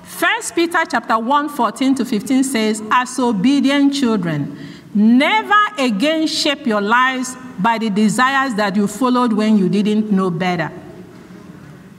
[0.02, 4.58] First Peter chapter 1, 14 to 15 says, As obedient children,
[4.92, 10.28] never again shape your lives by the desires that you followed when you didn't know
[10.28, 10.70] better.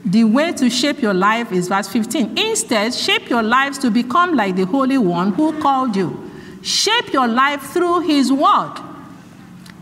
[0.06, 2.38] The way to shape your life is verse 15.
[2.38, 6.30] Instead, shape your lives to become like the Holy One who called you.
[6.62, 8.74] Shape your life through His Word.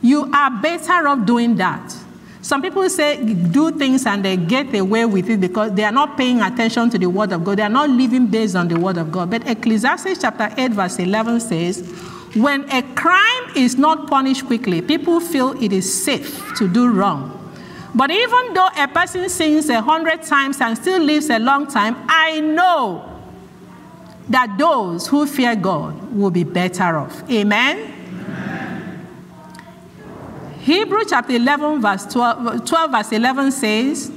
[0.00, 1.94] You are better off doing that.
[2.40, 6.16] Some people say do things and they get away with it because they are not
[6.16, 7.58] paying attention to the Word of God.
[7.58, 9.30] They are not living based on the Word of God.
[9.30, 11.80] But Ecclesiastes chapter 8, verse 11 says,
[12.34, 17.43] When a crime is not punished quickly, people feel it is safe to do wrong.
[17.94, 21.96] But even though a person sins a hundred times and still lives a long time,
[22.08, 23.10] I know
[24.28, 27.22] that those who fear God will be better off.
[27.30, 27.76] Amen?
[27.78, 29.06] Amen.
[30.60, 34.10] Hebrew chapter 11, verse 12, 12, verse 11 says,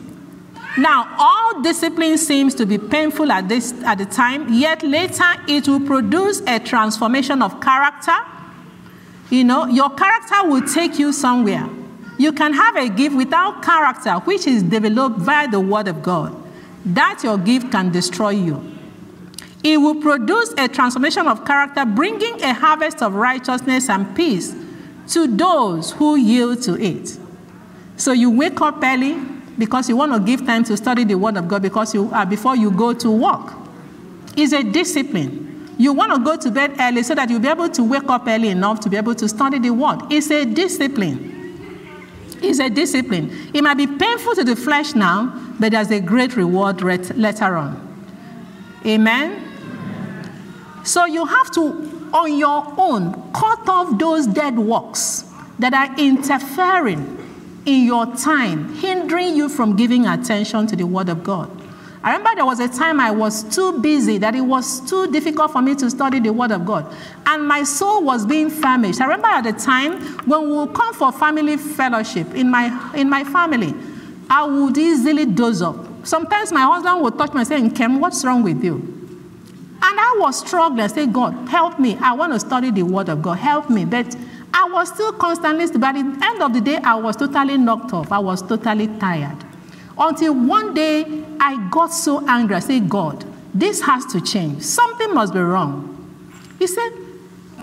[0.78, 5.68] Now all discipline seems to be painful at, this, at the time, yet later it
[5.68, 8.18] will produce a transformation of character.
[9.30, 11.70] You know, your character will take you somewhere.
[12.18, 16.36] You can have a gift without character, which is developed via the Word of God.
[16.86, 18.78] That your gift can destroy you.
[19.64, 24.56] It will produce a transformation of character, bringing a harvest of righteousness and peace
[25.10, 27.18] to those who yield to it.
[27.98, 29.18] So you wake up early
[29.58, 32.26] because you want to give time to study the Word of God because you uh,
[32.26, 33.54] before you go to work.
[34.36, 35.76] It's a discipline.
[35.80, 38.28] You want to go to bed early so that you'll be able to wake up
[38.28, 40.00] early enough to be able to study the Word.
[40.10, 41.37] It's a discipline.
[42.42, 43.52] It's a discipline.
[43.54, 47.84] It might be painful to the flesh now, but there's a great reward later on.
[48.86, 49.44] Amen?
[50.84, 55.26] So you have to, on your own, cut off those dead works
[55.60, 57.16] that are interfering
[57.66, 61.52] in your time, hindering you from giving attention to the Word of God.
[62.04, 65.52] I remember there was a time I was too busy, that it was too difficult
[65.52, 66.94] for me to study the Word of God.
[67.26, 69.02] And my soul was being famished.
[69.02, 73.10] I remember at the time when we would come for family fellowship in my, in
[73.10, 73.74] my family,
[74.30, 75.76] I would easily doze up.
[76.06, 78.76] Sometimes my husband would touch me and say, Kim, what's wrong with you?
[78.76, 80.82] And I was struggling.
[80.82, 81.98] I said, God, help me.
[81.98, 83.38] I want to study the Word of God.
[83.38, 83.86] Help me.
[83.86, 84.16] But
[84.54, 88.12] I was still constantly, at the end of the day, I was totally knocked off.
[88.12, 89.38] I was totally tired.
[90.00, 92.56] Until one day, I got so angry.
[92.56, 94.62] I said, God, this has to change.
[94.62, 95.94] Something must be wrong.
[96.60, 96.92] He said,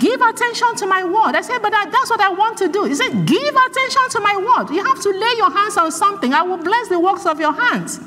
[0.01, 1.37] Give attention to my word.
[1.37, 2.85] I said, But that's what I want to do.
[2.85, 4.75] He said, Give attention to my word.
[4.75, 6.33] You have to lay your hands on something.
[6.35, 8.01] I will bless the works of your hands.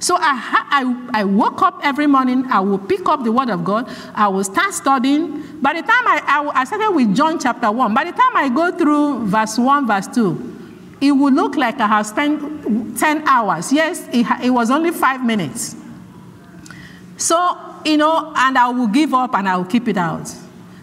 [0.00, 3.64] So I, I, I woke up every morning, I will pick up the word of
[3.64, 5.42] God, I will start studying.
[5.60, 8.48] By the time I, I, I started with John chapter 1, by the time I
[8.48, 10.47] go through verse 1, verse 2,
[11.00, 13.72] it would look like I have spent 10 hours.
[13.72, 15.76] Yes, it, it was only five minutes.
[17.16, 20.32] So, you know, and I will give up and I will keep it out.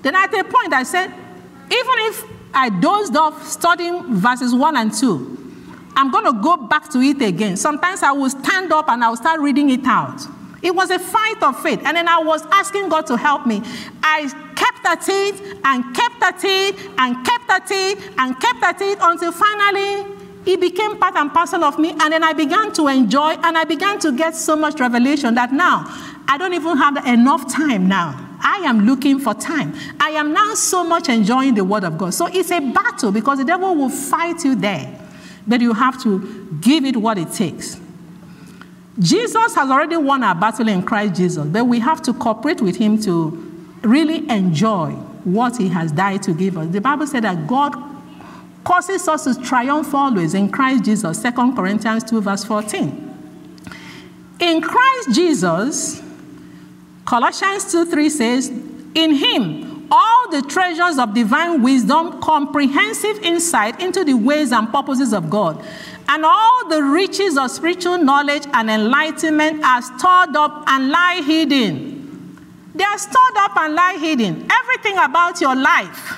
[0.01, 4.93] Then at a point, I said, even if I dozed off studying verses 1 and
[4.93, 5.35] 2,
[5.97, 7.57] I'm going to go back to it again.
[7.57, 10.21] Sometimes I will stand up and I will start reading it out.
[10.61, 11.81] It was a fight of faith.
[11.85, 13.61] And then I was asking God to help me.
[14.01, 18.81] I kept at it and kept at it and kept at it and kept at
[18.81, 20.05] it until finally
[20.45, 21.91] it became part and parcel of me.
[21.91, 25.51] And then I began to enjoy and I began to get so much revelation that
[25.51, 25.85] now
[26.27, 28.21] I don't even have enough time now.
[28.41, 29.73] I am looking for time.
[29.99, 32.13] I am now so much enjoying the word of God.
[32.13, 35.01] So it's a battle because the devil will fight you there.
[35.47, 37.79] But you have to give it what it takes.
[38.99, 42.77] Jesus has already won our battle in Christ Jesus, but we have to cooperate with
[42.77, 43.29] him to
[43.81, 44.91] really enjoy
[45.25, 46.69] what he has died to give us.
[46.69, 47.75] The Bible said that God
[48.63, 53.01] causes us to triumph always in Christ Jesus, 2 Corinthians 2, verse 14.
[54.39, 56.01] In Christ Jesus,
[57.05, 64.03] Colossians 2 3 says, In him, all the treasures of divine wisdom, comprehensive insight into
[64.03, 65.63] the ways and purposes of God,
[66.07, 71.95] and all the riches of spiritual knowledge and enlightenment are stored up and lie hidden
[72.75, 74.47] they are stored up and lie hidden.
[74.51, 76.17] Everything about your life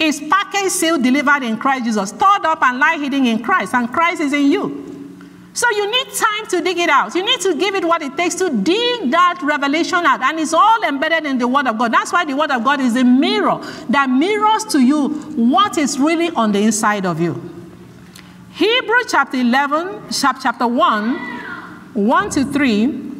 [0.00, 3.92] is packaged, sealed, delivered in Christ Jesus, stored up and lie hidden in Christ, and
[3.92, 4.80] Christ is in you.
[5.52, 7.14] So you need time to dig it out.
[7.14, 10.22] You need to give it what it takes to dig that revelation out.
[10.22, 11.92] And it's all embedded in the Word of God.
[11.92, 13.60] That's why the Word of God is a mirror
[13.90, 17.51] that mirrors to you what is really on the inside of you.
[18.54, 21.16] Hebrew chapter 11, chapter 1,
[21.94, 23.12] 1 to 3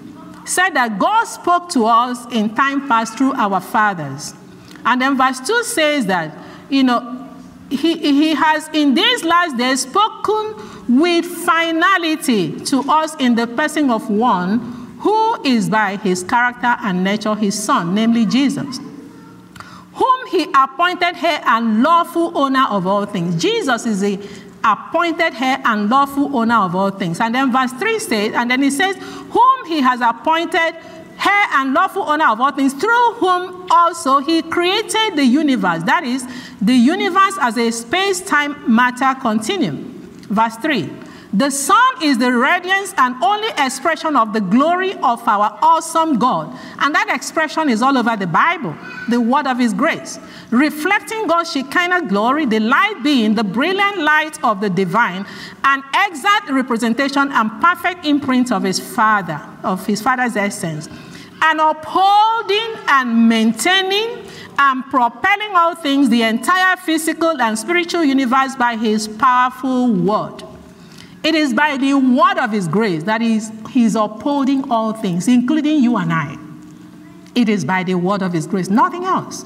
[0.45, 4.35] said that God spoke to us in time past through our fathers.
[4.85, 6.37] And then verse 2 says that,
[6.68, 7.30] you know,
[7.70, 13.91] he, he has in these last days spoken with finality to us in the person
[13.91, 14.59] of one
[14.99, 18.78] who is by his character and nature his son, namely Jesus,
[19.95, 23.41] whom he appointed heir and lawful owner of all things.
[23.41, 24.20] Jesus is the
[24.64, 27.20] appointed heir and lawful owner of all things.
[27.20, 30.76] And then verse 3 says, and then he says, whom he has appointed
[31.24, 35.82] heir and lawful owner of all things, through whom also he created the universe.
[35.84, 36.26] That is,
[36.60, 39.90] the universe as a space time matter continuum.
[40.28, 41.01] Verse 3
[41.35, 46.55] The Son is the radiance and only expression of the glory of our awesome God.
[46.78, 48.76] And that expression is all over the Bible,
[49.09, 50.18] the word of His grace.
[50.51, 55.24] Reflecting God's Shekinah glory, the light being the brilliant light of the divine,
[55.64, 60.89] an exact representation and perfect imprint of His Father, of His Father's essence
[61.43, 64.24] and upholding and maintaining
[64.59, 70.45] and propelling all things, the entire physical and spiritual universe by his powerful word.
[71.24, 75.82] It is by the word of his grace that is he's upholding all things, including
[75.82, 76.36] you and I.
[77.34, 79.44] It is by the word of his grace, nothing else.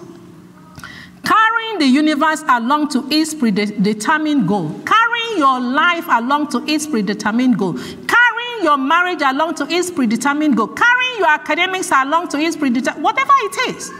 [1.23, 7.59] Carrying the universe along to its predetermined goal, carrying your life along to its predetermined
[7.59, 12.57] goal, carrying your marriage along to its predetermined goal, carrying your academics along to its
[12.57, 13.91] predetermined, whatever it is,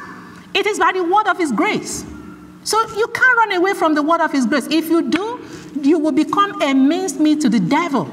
[0.55, 2.05] it is by the word of His grace.
[2.65, 4.67] So you can't run away from the word of His grace.
[4.69, 5.36] If you do,
[5.85, 8.09] you will become a mincemeat to the devil.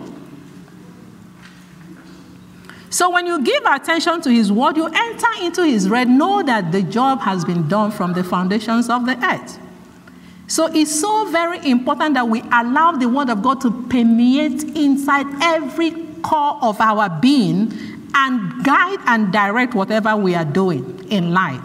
[2.90, 6.08] So when you give attention to His word, you enter into His red.
[6.08, 9.60] Know that the job has been done from the foundations of the earth.
[10.48, 15.26] So it's so very important that we allow the word of God to permeate inside
[15.42, 15.92] every
[16.22, 17.74] core of our being
[18.14, 21.62] and guide and direct whatever we are doing in life.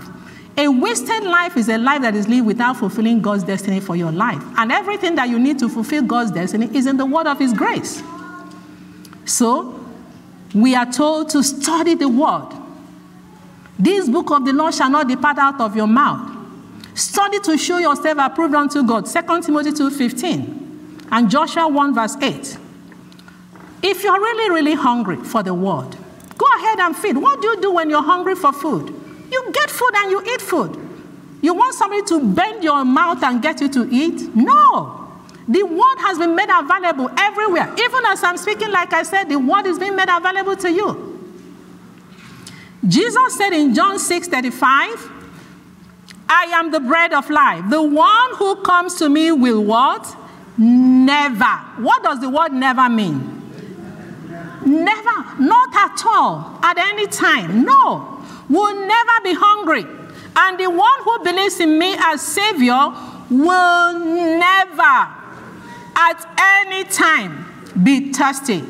[0.58, 4.10] A wasted life is a life that is lived without fulfilling God's destiny for your
[4.10, 4.42] life.
[4.56, 7.52] And everything that you need to fulfill God's destiny is in the word of His
[7.52, 8.02] grace.
[9.24, 9.78] So,
[10.52, 12.48] we are told to study the word.
[13.78, 16.36] This book of the law shall not depart out of your mouth.
[16.94, 19.06] Study to show yourself approved unto God.
[19.06, 22.58] 2 Timothy 2:15 and Joshua 1 verse 8.
[23.84, 25.94] If you're really, really hungry for the word,
[26.36, 27.16] go ahead and feed.
[27.16, 28.92] What do you do when you're hungry for food?
[29.30, 30.76] You get food and you eat food.
[31.40, 34.34] You want somebody to bend your mouth and get you to eat?
[34.34, 35.08] No.
[35.46, 37.72] The word has been made available everywhere.
[37.78, 41.04] Even as I'm speaking, like I said, the word is being made available to you.
[42.86, 45.12] Jesus said in John 6 35,
[46.28, 47.64] I am the bread of life.
[47.70, 50.14] The one who comes to me will what?
[50.58, 51.44] Never.
[51.78, 53.36] What does the word never mean?
[54.66, 57.64] Never, not at all, at any time.
[57.64, 58.17] No,
[58.48, 59.86] will never be hungry.
[60.36, 62.92] And the one who believes in me as Savior
[63.30, 65.14] will never,
[65.96, 67.44] at any time,
[67.82, 68.62] be thirsty.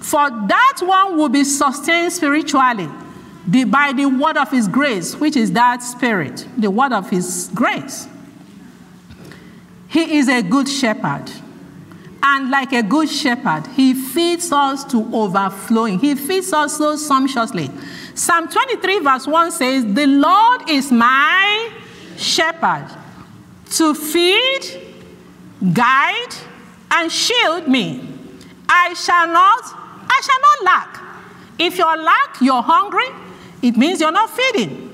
[0.00, 2.88] For that one will be sustained spiritually
[3.66, 8.08] by the word of his grace, which is that spirit, the word of his grace.
[9.88, 11.30] He is a good shepherd.
[12.22, 16.00] And like a good shepherd, he feeds us to overflowing.
[16.00, 17.70] He feeds us so sumptuously.
[18.16, 21.70] Psalm 23, verse 1 says, The Lord is my
[22.16, 22.88] shepherd
[23.72, 24.94] to feed,
[25.74, 26.34] guide,
[26.92, 28.08] and shield me.
[28.66, 31.02] I shall not, I shall not lack.
[31.58, 33.04] If you're lack, you're hungry,
[33.60, 34.84] it means you're not feeding.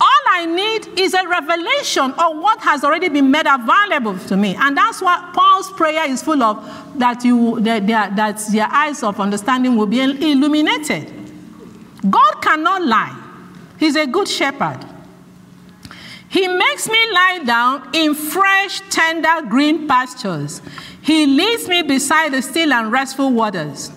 [0.00, 4.56] All I need is a revelation of what has already been made available to me.
[4.56, 9.20] And that's what Paul's prayer is full of that, you, that, that your eyes of
[9.20, 11.19] understanding will be illuminated.
[12.08, 13.16] God cannot lie,
[13.78, 14.78] He's a good shepherd.
[16.28, 20.62] He makes me lie down in fresh, tender, green pastures.
[21.02, 23.90] He leads me beside the still and restful waters.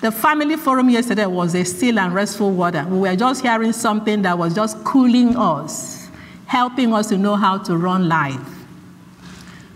[0.00, 2.84] The family forum yesterday was a still and restful water.
[2.88, 6.08] We were just hearing something that was just cooling us,
[6.46, 8.40] helping us to know how to run life.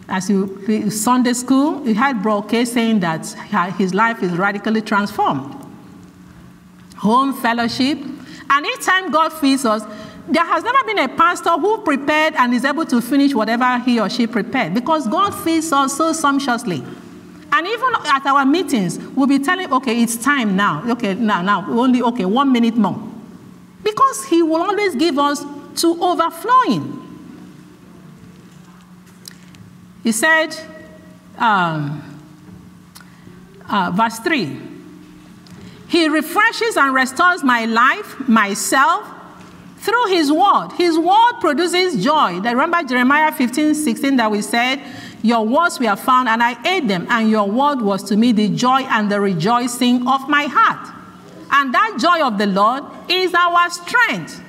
[0.09, 3.27] As you Sunday school, you had Broke saying that
[3.79, 5.64] his life is radically transformed.
[7.05, 7.99] Home fellowship,
[8.49, 9.83] and each time God feeds us,
[10.27, 14.01] there has never been a pastor who prepared and is able to finish whatever he
[14.01, 16.83] or she prepared because God feeds us so sumptuously.
[17.53, 20.83] And even at our meetings, we'll be telling, okay, it's time now.
[20.93, 22.99] Okay, now, now, only, okay, one minute more.
[23.83, 25.45] Because he will always give us
[25.83, 27.01] to overflowing.
[30.03, 30.57] He said,
[31.37, 32.03] um,
[33.69, 34.74] uh, verse 3
[35.89, 39.09] He refreshes and restores my life, myself,
[39.79, 40.71] through his word.
[40.77, 42.41] His word produces joy.
[42.41, 44.81] Remember Jeremiah 15, 16 that we said,
[45.23, 48.51] your words were found, and I ate them, and your word was to me the
[48.51, 50.91] joy and the rejoicing of my heart.
[51.51, 54.43] And that joy of the Lord is our strength.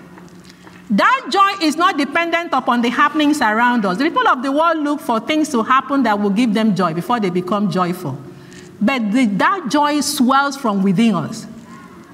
[0.89, 3.97] That joy is not dependent upon the happenings around us.
[3.97, 6.93] The people of the world look for things to happen that will give them joy
[6.93, 8.17] before they become joyful.
[8.81, 11.47] But the, that joy swells from within us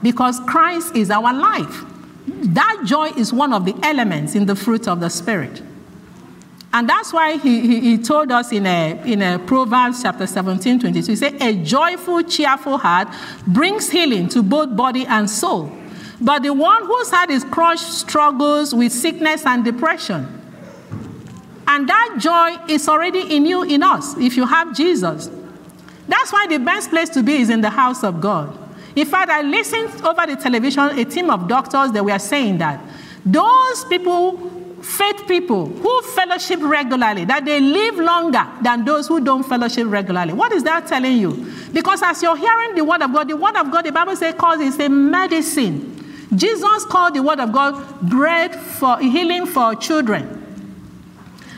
[0.01, 1.83] because Christ is our life.
[2.27, 5.61] That joy is one of the elements in the fruit of the Spirit.
[6.73, 10.79] And that's why he, he, he, told us in, a, in a Proverbs chapter 17,
[10.79, 13.09] 22, he said, A joyful, cheerful heart
[13.45, 15.69] brings healing to both body and soul.
[16.21, 20.37] But the one whose heart is crushed struggles with sickness and depression.
[21.67, 25.29] And that joy is already in you, in us, if you have Jesus.
[26.07, 28.57] That's why the best place to be is in the house of God.
[28.95, 32.81] In fact, I listened over the television, a team of doctors that were saying that
[33.25, 39.43] those people faith people who fellowship regularly, that they live longer than those who don't
[39.43, 40.33] fellowship regularly.
[40.33, 41.51] What is that telling you?
[41.71, 44.33] Because as you're hearing the word of God, the word of God, the Bible says,
[44.35, 45.87] calls it a medicine.
[46.35, 50.40] Jesus called the word of God bread for healing for children.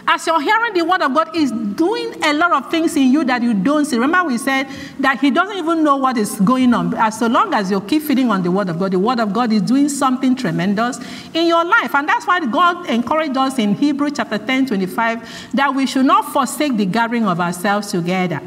[0.05, 3.23] As you're hearing the word of God, is doing a lot of things in you
[3.23, 3.97] that you don't see.
[3.97, 4.67] Remember, we said
[4.99, 6.93] that He doesn't even know what is going on.
[6.95, 9.31] As so long as you keep feeding on the word of God, the word of
[9.31, 10.99] God is doing something tremendous
[11.33, 11.95] in your life.
[11.95, 16.33] And that's why God encouraged us in Hebrew chapter 10, 25, that we should not
[16.33, 18.41] forsake the gathering of ourselves together.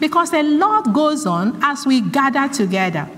[0.00, 3.10] Because a lot goes on as we gather together.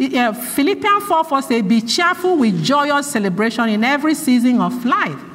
[0.00, 5.29] Uh, Philippians 4 4 says, Be cheerful with joyous celebration in every season of life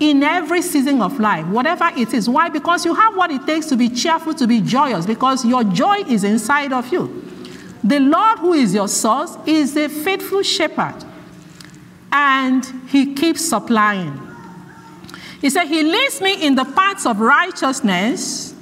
[0.00, 2.28] in every season of life, whatever it is.
[2.28, 2.48] Why?
[2.48, 5.98] Because you have what it takes to be cheerful, to be joyous, because your joy
[6.08, 7.24] is inside of you.
[7.84, 11.04] The Lord, who is your source, is a faithful shepherd,
[12.10, 14.20] and He keeps supplying.
[15.40, 18.54] He said, He leads me in the paths of righteousness,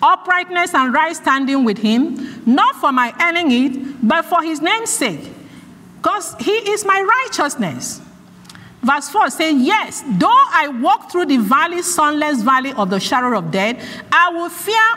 [0.00, 4.90] uprightness, and right standing with Him, not for my earning it, but for His name's
[4.90, 5.32] sake,
[5.96, 8.00] because He is my righteousness.
[8.82, 13.36] Verse 4 says, Yes, though I walk through the valley, sunless valley of the shadow
[13.36, 14.94] of death, I will fear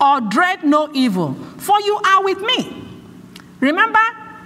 [0.00, 2.88] or dread no evil, for you are with me.
[3.60, 4.00] Remember,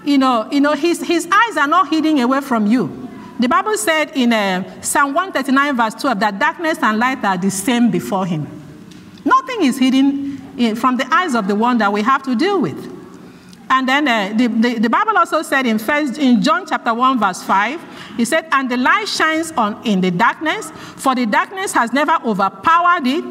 [0.05, 3.09] you know, you know his, his eyes are not hidden away from you.
[3.41, 7.51] The Bible said in uh, Psalm 139, verse 12, that darkness and light are the
[7.51, 8.47] same before him.
[9.25, 12.61] Nothing is hidden in, from the eyes of the one that we have to deal
[12.61, 12.96] with.
[13.69, 17.19] And then uh, the, the, the, Bible also said in, first, in John chapter 1,
[17.19, 21.73] verse 5, he said, And the light shines on in the darkness, for the darkness
[21.73, 23.25] has never overpowered it,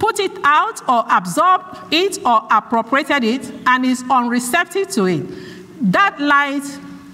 [0.00, 5.22] put it out, or absorbed it, or appropriated it, and is unreceptive to it.
[5.92, 6.64] That light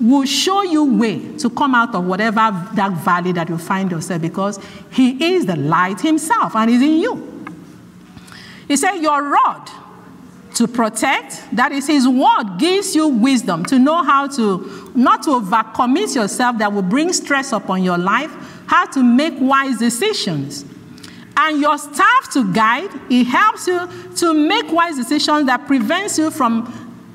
[0.00, 4.22] will show you way to come out of whatever dark valley that you find yourself
[4.22, 4.58] because
[4.90, 7.46] he is the light himself and is in you.
[8.68, 9.70] He said, Your rod
[10.54, 11.42] to protect.
[11.52, 16.58] That is, His word gives you wisdom to know how to not to overcommit yourself
[16.58, 18.30] that will bring stress upon your life,
[18.66, 20.64] how to make wise decisions.
[21.36, 26.32] And your staff to guide, it helps you to make wise decisions that prevents you
[26.32, 26.66] from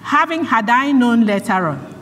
[0.02, 1.94] having had I known later on.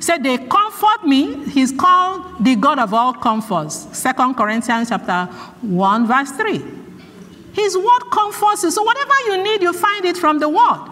[0.00, 1.44] Said they comfort me.
[1.46, 3.88] He's called the God of all comforts.
[3.96, 5.24] Second Corinthians chapter
[5.62, 6.85] 1, verse 3.
[7.56, 8.70] His word comforts you.
[8.70, 10.90] So whatever you need, you find it from the word.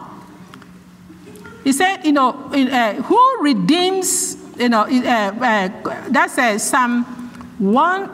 [1.62, 7.05] He said, you know, uh, who redeems, you know, uh, uh, that's uh, Psalm
[7.59, 8.07] 1,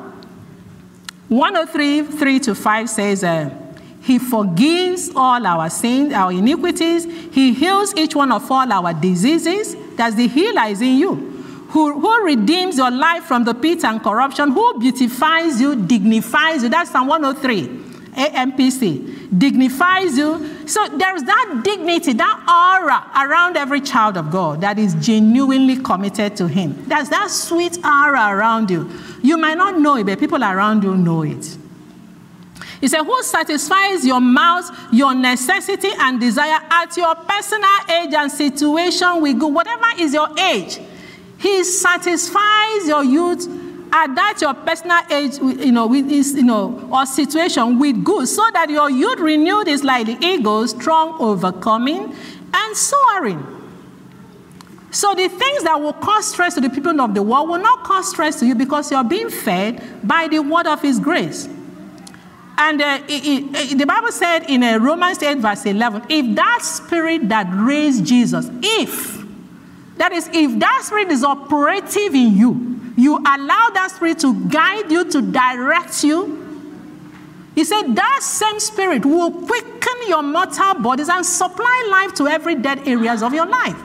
[1.28, 3.50] 103, 3 to 5 says, uh,
[4.02, 7.04] He forgives all our sins, our iniquities.
[7.32, 9.76] He heals each one of all our diseases.
[9.94, 11.14] That's the healer is in you.
[11.70, 16.68] Who, who redeems your life from the pit and corruption, who beautifies you, dignifies you.
[16.68, 17.79] That's Psalm 103.
[18.12, 20.66] AMPC, dignifies you.
[20.66, 26.36] So there's that dignity, that aura around every child of God that is genuinely committed
[26.36, 26.84] to Him.
[26.86, 28.90] There's that sweet aura around you.
[29.22, 31.56] You might not know it, but people around you know it.
[32.80, 38.32] He said, Who satisfies your mouth, your necessity and desire at your personal age and
[38.32, 40.78] situation with good, whatever is your age.
[41.38, 43.59] He satisfies your youth
[43.92, 48.28] at that your personal age, you know, with this, you know, or situation with good,
[48.28, 52.14] so that your youth renewed is like the eagle, strong, overcoming,
[52.54, 53.44] and soaring.
[54.92, 57.84] So the things that will cause stress to the people of the world will not
[57.84, 61.48] cause stress to you because you're being fed by the word of His grace.
[62.58, 66.60] And uh, it, it, the Bible said in uh, Romans 8, verse 11, if that
[66.62, 69.24] spirit that raised Jesus, if,
[69.96, 74.90] that is, if that spirit is operative in you, you allow that spirit to guide
[74.90, 76.36] you, to direct you.
[77.54, 82.54] He said that same spirit will quicken your mortal bodies and supply life to every
[82.54, 83.76] dead areas of your life.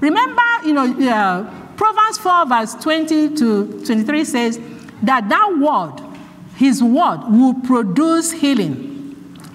[0.00, 4.60] Remember, you know, uh, Proverbs 4, verse 20 to 23 says
[5.02, 6.00] that that word,
[6.56, 8.96] his word, will produce healing.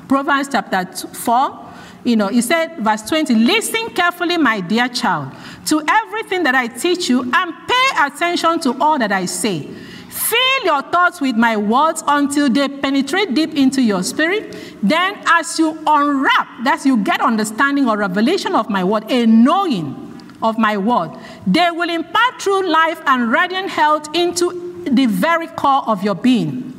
[0.07, 1.65] Proverbs chapter 4,
[2.03, 5.33] you know, he said, verse 20, listen carefully, my dear child,
[5.65, 9.67] to everything that I teach you and pay attention to all that I say.
[10.09, 14.55] Fill your thoughts with my words until they penetrate deep into your spirit.
[14.81, 20.19] Then, as you unwrap, that you get understanding or revelation of my word, a knowing
[20.41, 21.11] of my word,
[21.45, 26.71] they will impart true life and radiant health into the very core of your being.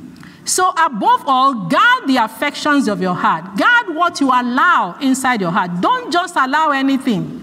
[0.44, 3.56] So, above all, guard the affections of your heart.
[3.56, 5.80] Guard what you allow inside your heart.
[5.80, 7.35] Don't just allow anything,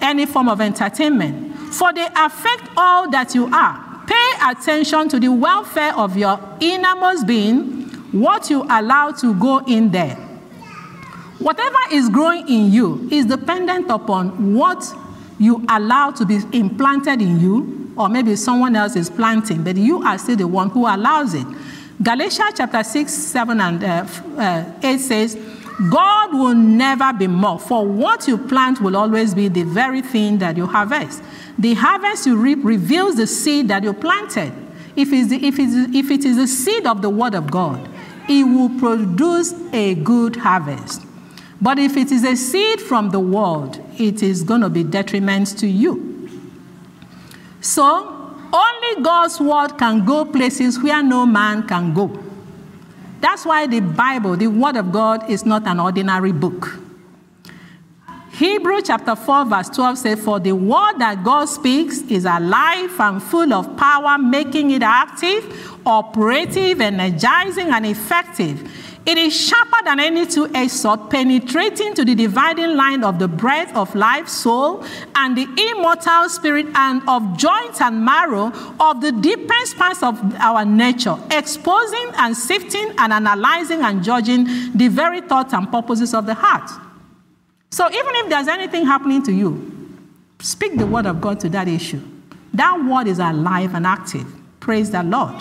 [0.00, 4.04] any form of entertainment, for they affect all that you are.
[4.06, 7.82] Pay attention to the welfare of your innermost being,
[8.12, 10.16] what you allow to go in there.
[11.38, 14.84] Whatever is growing in you is dependent upon what
[15.38, 20.02] you allow to be implanted in you, or maybe someone else is planting, but you
[20.02, 21.46] are still the one who allows it.
[22.02, 25.38] Galatians chapter 6, 7, and uh, uh, 8 says,
[25.88, 30.38] God will never be mocked, for what you plant will always be the very thing
[30.38, 31.22] that you harvest.
[31.58, 34.52] The harvest you reap reveals the seed that you planted.
[34.96, 37.88] If, it's the, if, it's, if it is the seed of the Word of God,
[38.28, 41.02] it will produce a good harvest.
[41.62, 45.58] But if it is a seed from the world, it is going to be detriment
[45.58, 46.28] to you.
[47.60, 48.16] So,
[48.52, 52.29] only God's word can go places where no man can go.
[53.20, 56.78] That's why the Bible, the word of God, is not an ordinary book.
[58.32, 63.22] Hebrew chapter 4, verse 12 says, For the word that God speaks is alive and
[63.22, 70.24] full of power, making it active, operative, energizing, and effective it is sharper than any
[70.24, 74.84] two-edged sword, penetrating to the dividing line of the breath of life, soul,
[75.16, 80.64] and the immortal spirit, and of joints and marrow, of the deepest parts of our
[80.64, 84.44] nature, exposing and sifting and analyzing and judging
[84.76, 86.70] the very thoughts and purposes of the heart.
[87.72, 89.98] So even if there's anything happening to you,
[90.38, 92.00] speak the word of God to that issue.
[92.54, 94.26] That word is alive and active.
[94.60, 95.34] Praise the Lord.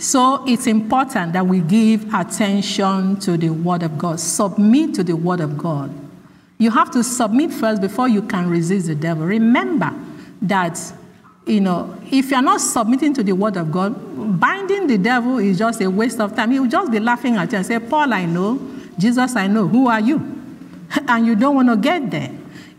[0.00, 5.14] So it's important that we give attention to the Word of God, submit to the
[5.14, 5.94] Word of God.
[6.56, 9.26] You have to submit first before you can resist the devil.
[9.26, 9.94] Remember
[10.40, 10.80] that,
[11.46, 15.58] you know, if you're not submitting to the Word of God, binding the devil is
[15.58, 16.50] just a waste of time.
[16.50, 18.58] He will just be laughing at you and say, Paul, I know.
[18.98, 19.68] Jesus, I know.
[19.68, 20.16] Who are you?
[21.08, 22.30] and you don't want to get there.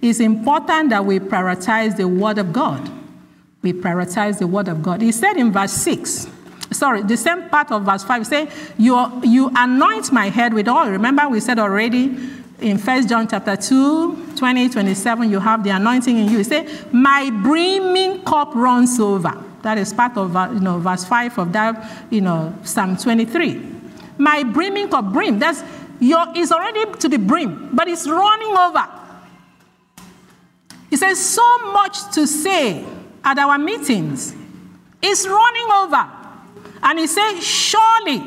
[0.01, 2.89] It's important that we prioritize the Word of God.
[3.61, 5.03] We prioritize the Word of God.
[5.03, 6.40] He said in verse 6,
[6.71, 10.89] sorry, the same part of verse 5 say, you, you anoint my head with oil.
[10.89, 12.17] Remember, we said already
[12.61, 16.39] in First John chapter 2, 20, 27, you have the anointing in you.
[16.39, 19.43] You say, My brimming cup runs over.
[19.63, 23.69] That is part of uh, you know, verse 5 of that, you know, Psalm 23.
[24.17, 25.63] My brimming cup, brim, that's
[25.99, 28.87] your is already to the brim, but it's running over.
[30.89, 32.85] He says, so much to say
[33.23, 34.35] at our meetings.
[35.01, 36.20] It's running over.
[36.83, 38.23] And he said, Surely,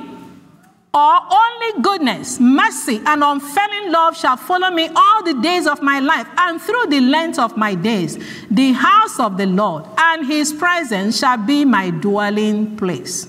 [0.95, 5.99] or only goodness, mercy, and unfailing love shall follow me all the days of my
[5.99, 8.17] life, and through the length of my days,
[8.49, 13.27] the house of the Lord and his presence shall be my dwelling place.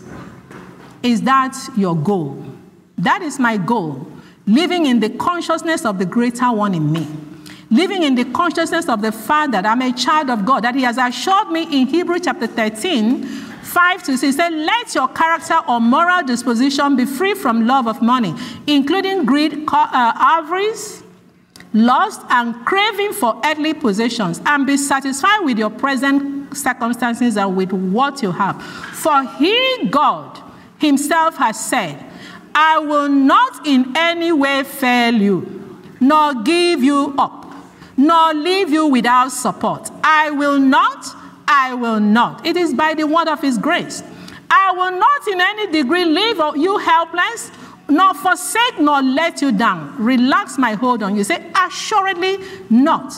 [1.02, 2.46] Is that your goal?
[3.00, 4.08] That is my goal.
[4.46, 7.08] Living in the consciousness of the greater one in me.
[7.72, 10.84] Living in the consciousness of the fact that I'm a child of God, that He
[10.84, 15.60] has assured me in Hebrew chapter 13 5 to 6 he said, Let your character
[15.68, 18.34] or moral disposition be free from love of money,
[18.68, 21.04] including greed, uh, avarice,
[21.74, 27.72] lust, and craving for earthly possessions, and be satisfied with your present circumstances and with
[27.74, 28.62] what you have.
[28.62, 30.42] For he, God,
[30.78, 32.04] himself has said,
[32.54, 37.54] I will not in any way fail you, nor give you up,
[37.98, 39.90] nor leave you without support.
[40.04, 42.46] I will not I will not.
[42.46, 44.04] It is by the word of his grace.
[44.50, 47.52] I will not in any degree leave you helpless,
[47.90, 49.96] nor forsake, nor let you down.
[49.98, 51.24] Relax my hold on you.
[51.24, 52.38] Say, assuredly
[52.70, 53.14] not.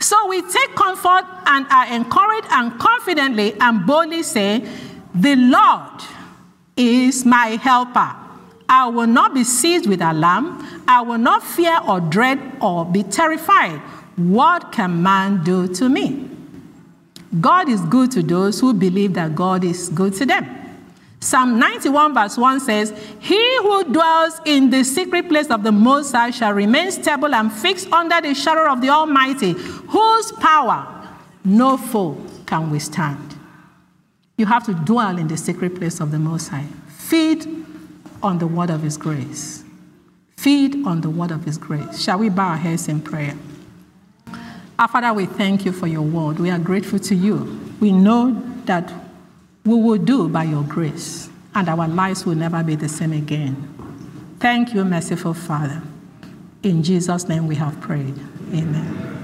[0.00, 4.66] So we take comfort and are encouraged and confidently and boldly say,
[5.14, 6.02] The Lord
[6.76, 8.14] is my helper.
[8.68, 10.64] I will not be seized with alarm.
[10.86, 13.80] I will not fear or dread or be terrified.
[14.16, 16.30] What can man do to me?
[17.38, 20.56] God is good to those who believe that God is good to them.
[21.20, 26.12] Psalm 91, verse 1 says, He who dwells in the secret place of the Most
[26.12, 31.08] High shall remain stable and fixed under the shadow of the Almighty, whose power
[31.44, 32.16] no foe
[32.46, 33.36] can withstand.
[34.38, 36.66] You have to dwell in the secret place of the Most High.
[36.88, 37.46] Feed
[38.22, 39.62] on the word of His grace.
[40.38, 42.02] Feed on the word of His grace.
[42.02, 43.36] Shall we bow our heads in prayer?
[44.80, 46.38] Our Father, we thank you for your word.
[46.38, 47.60] We are grateful to you.
[47.80, 48.90] We know that
[49.66, 53.56] we will do by your grace, and our lives will never be the same again.
[54.38, 55.82] Thank you, merciful Father.
[56.62, 58.18] In Jesus' name we have prayed.
[58.54, 59.19] Amen.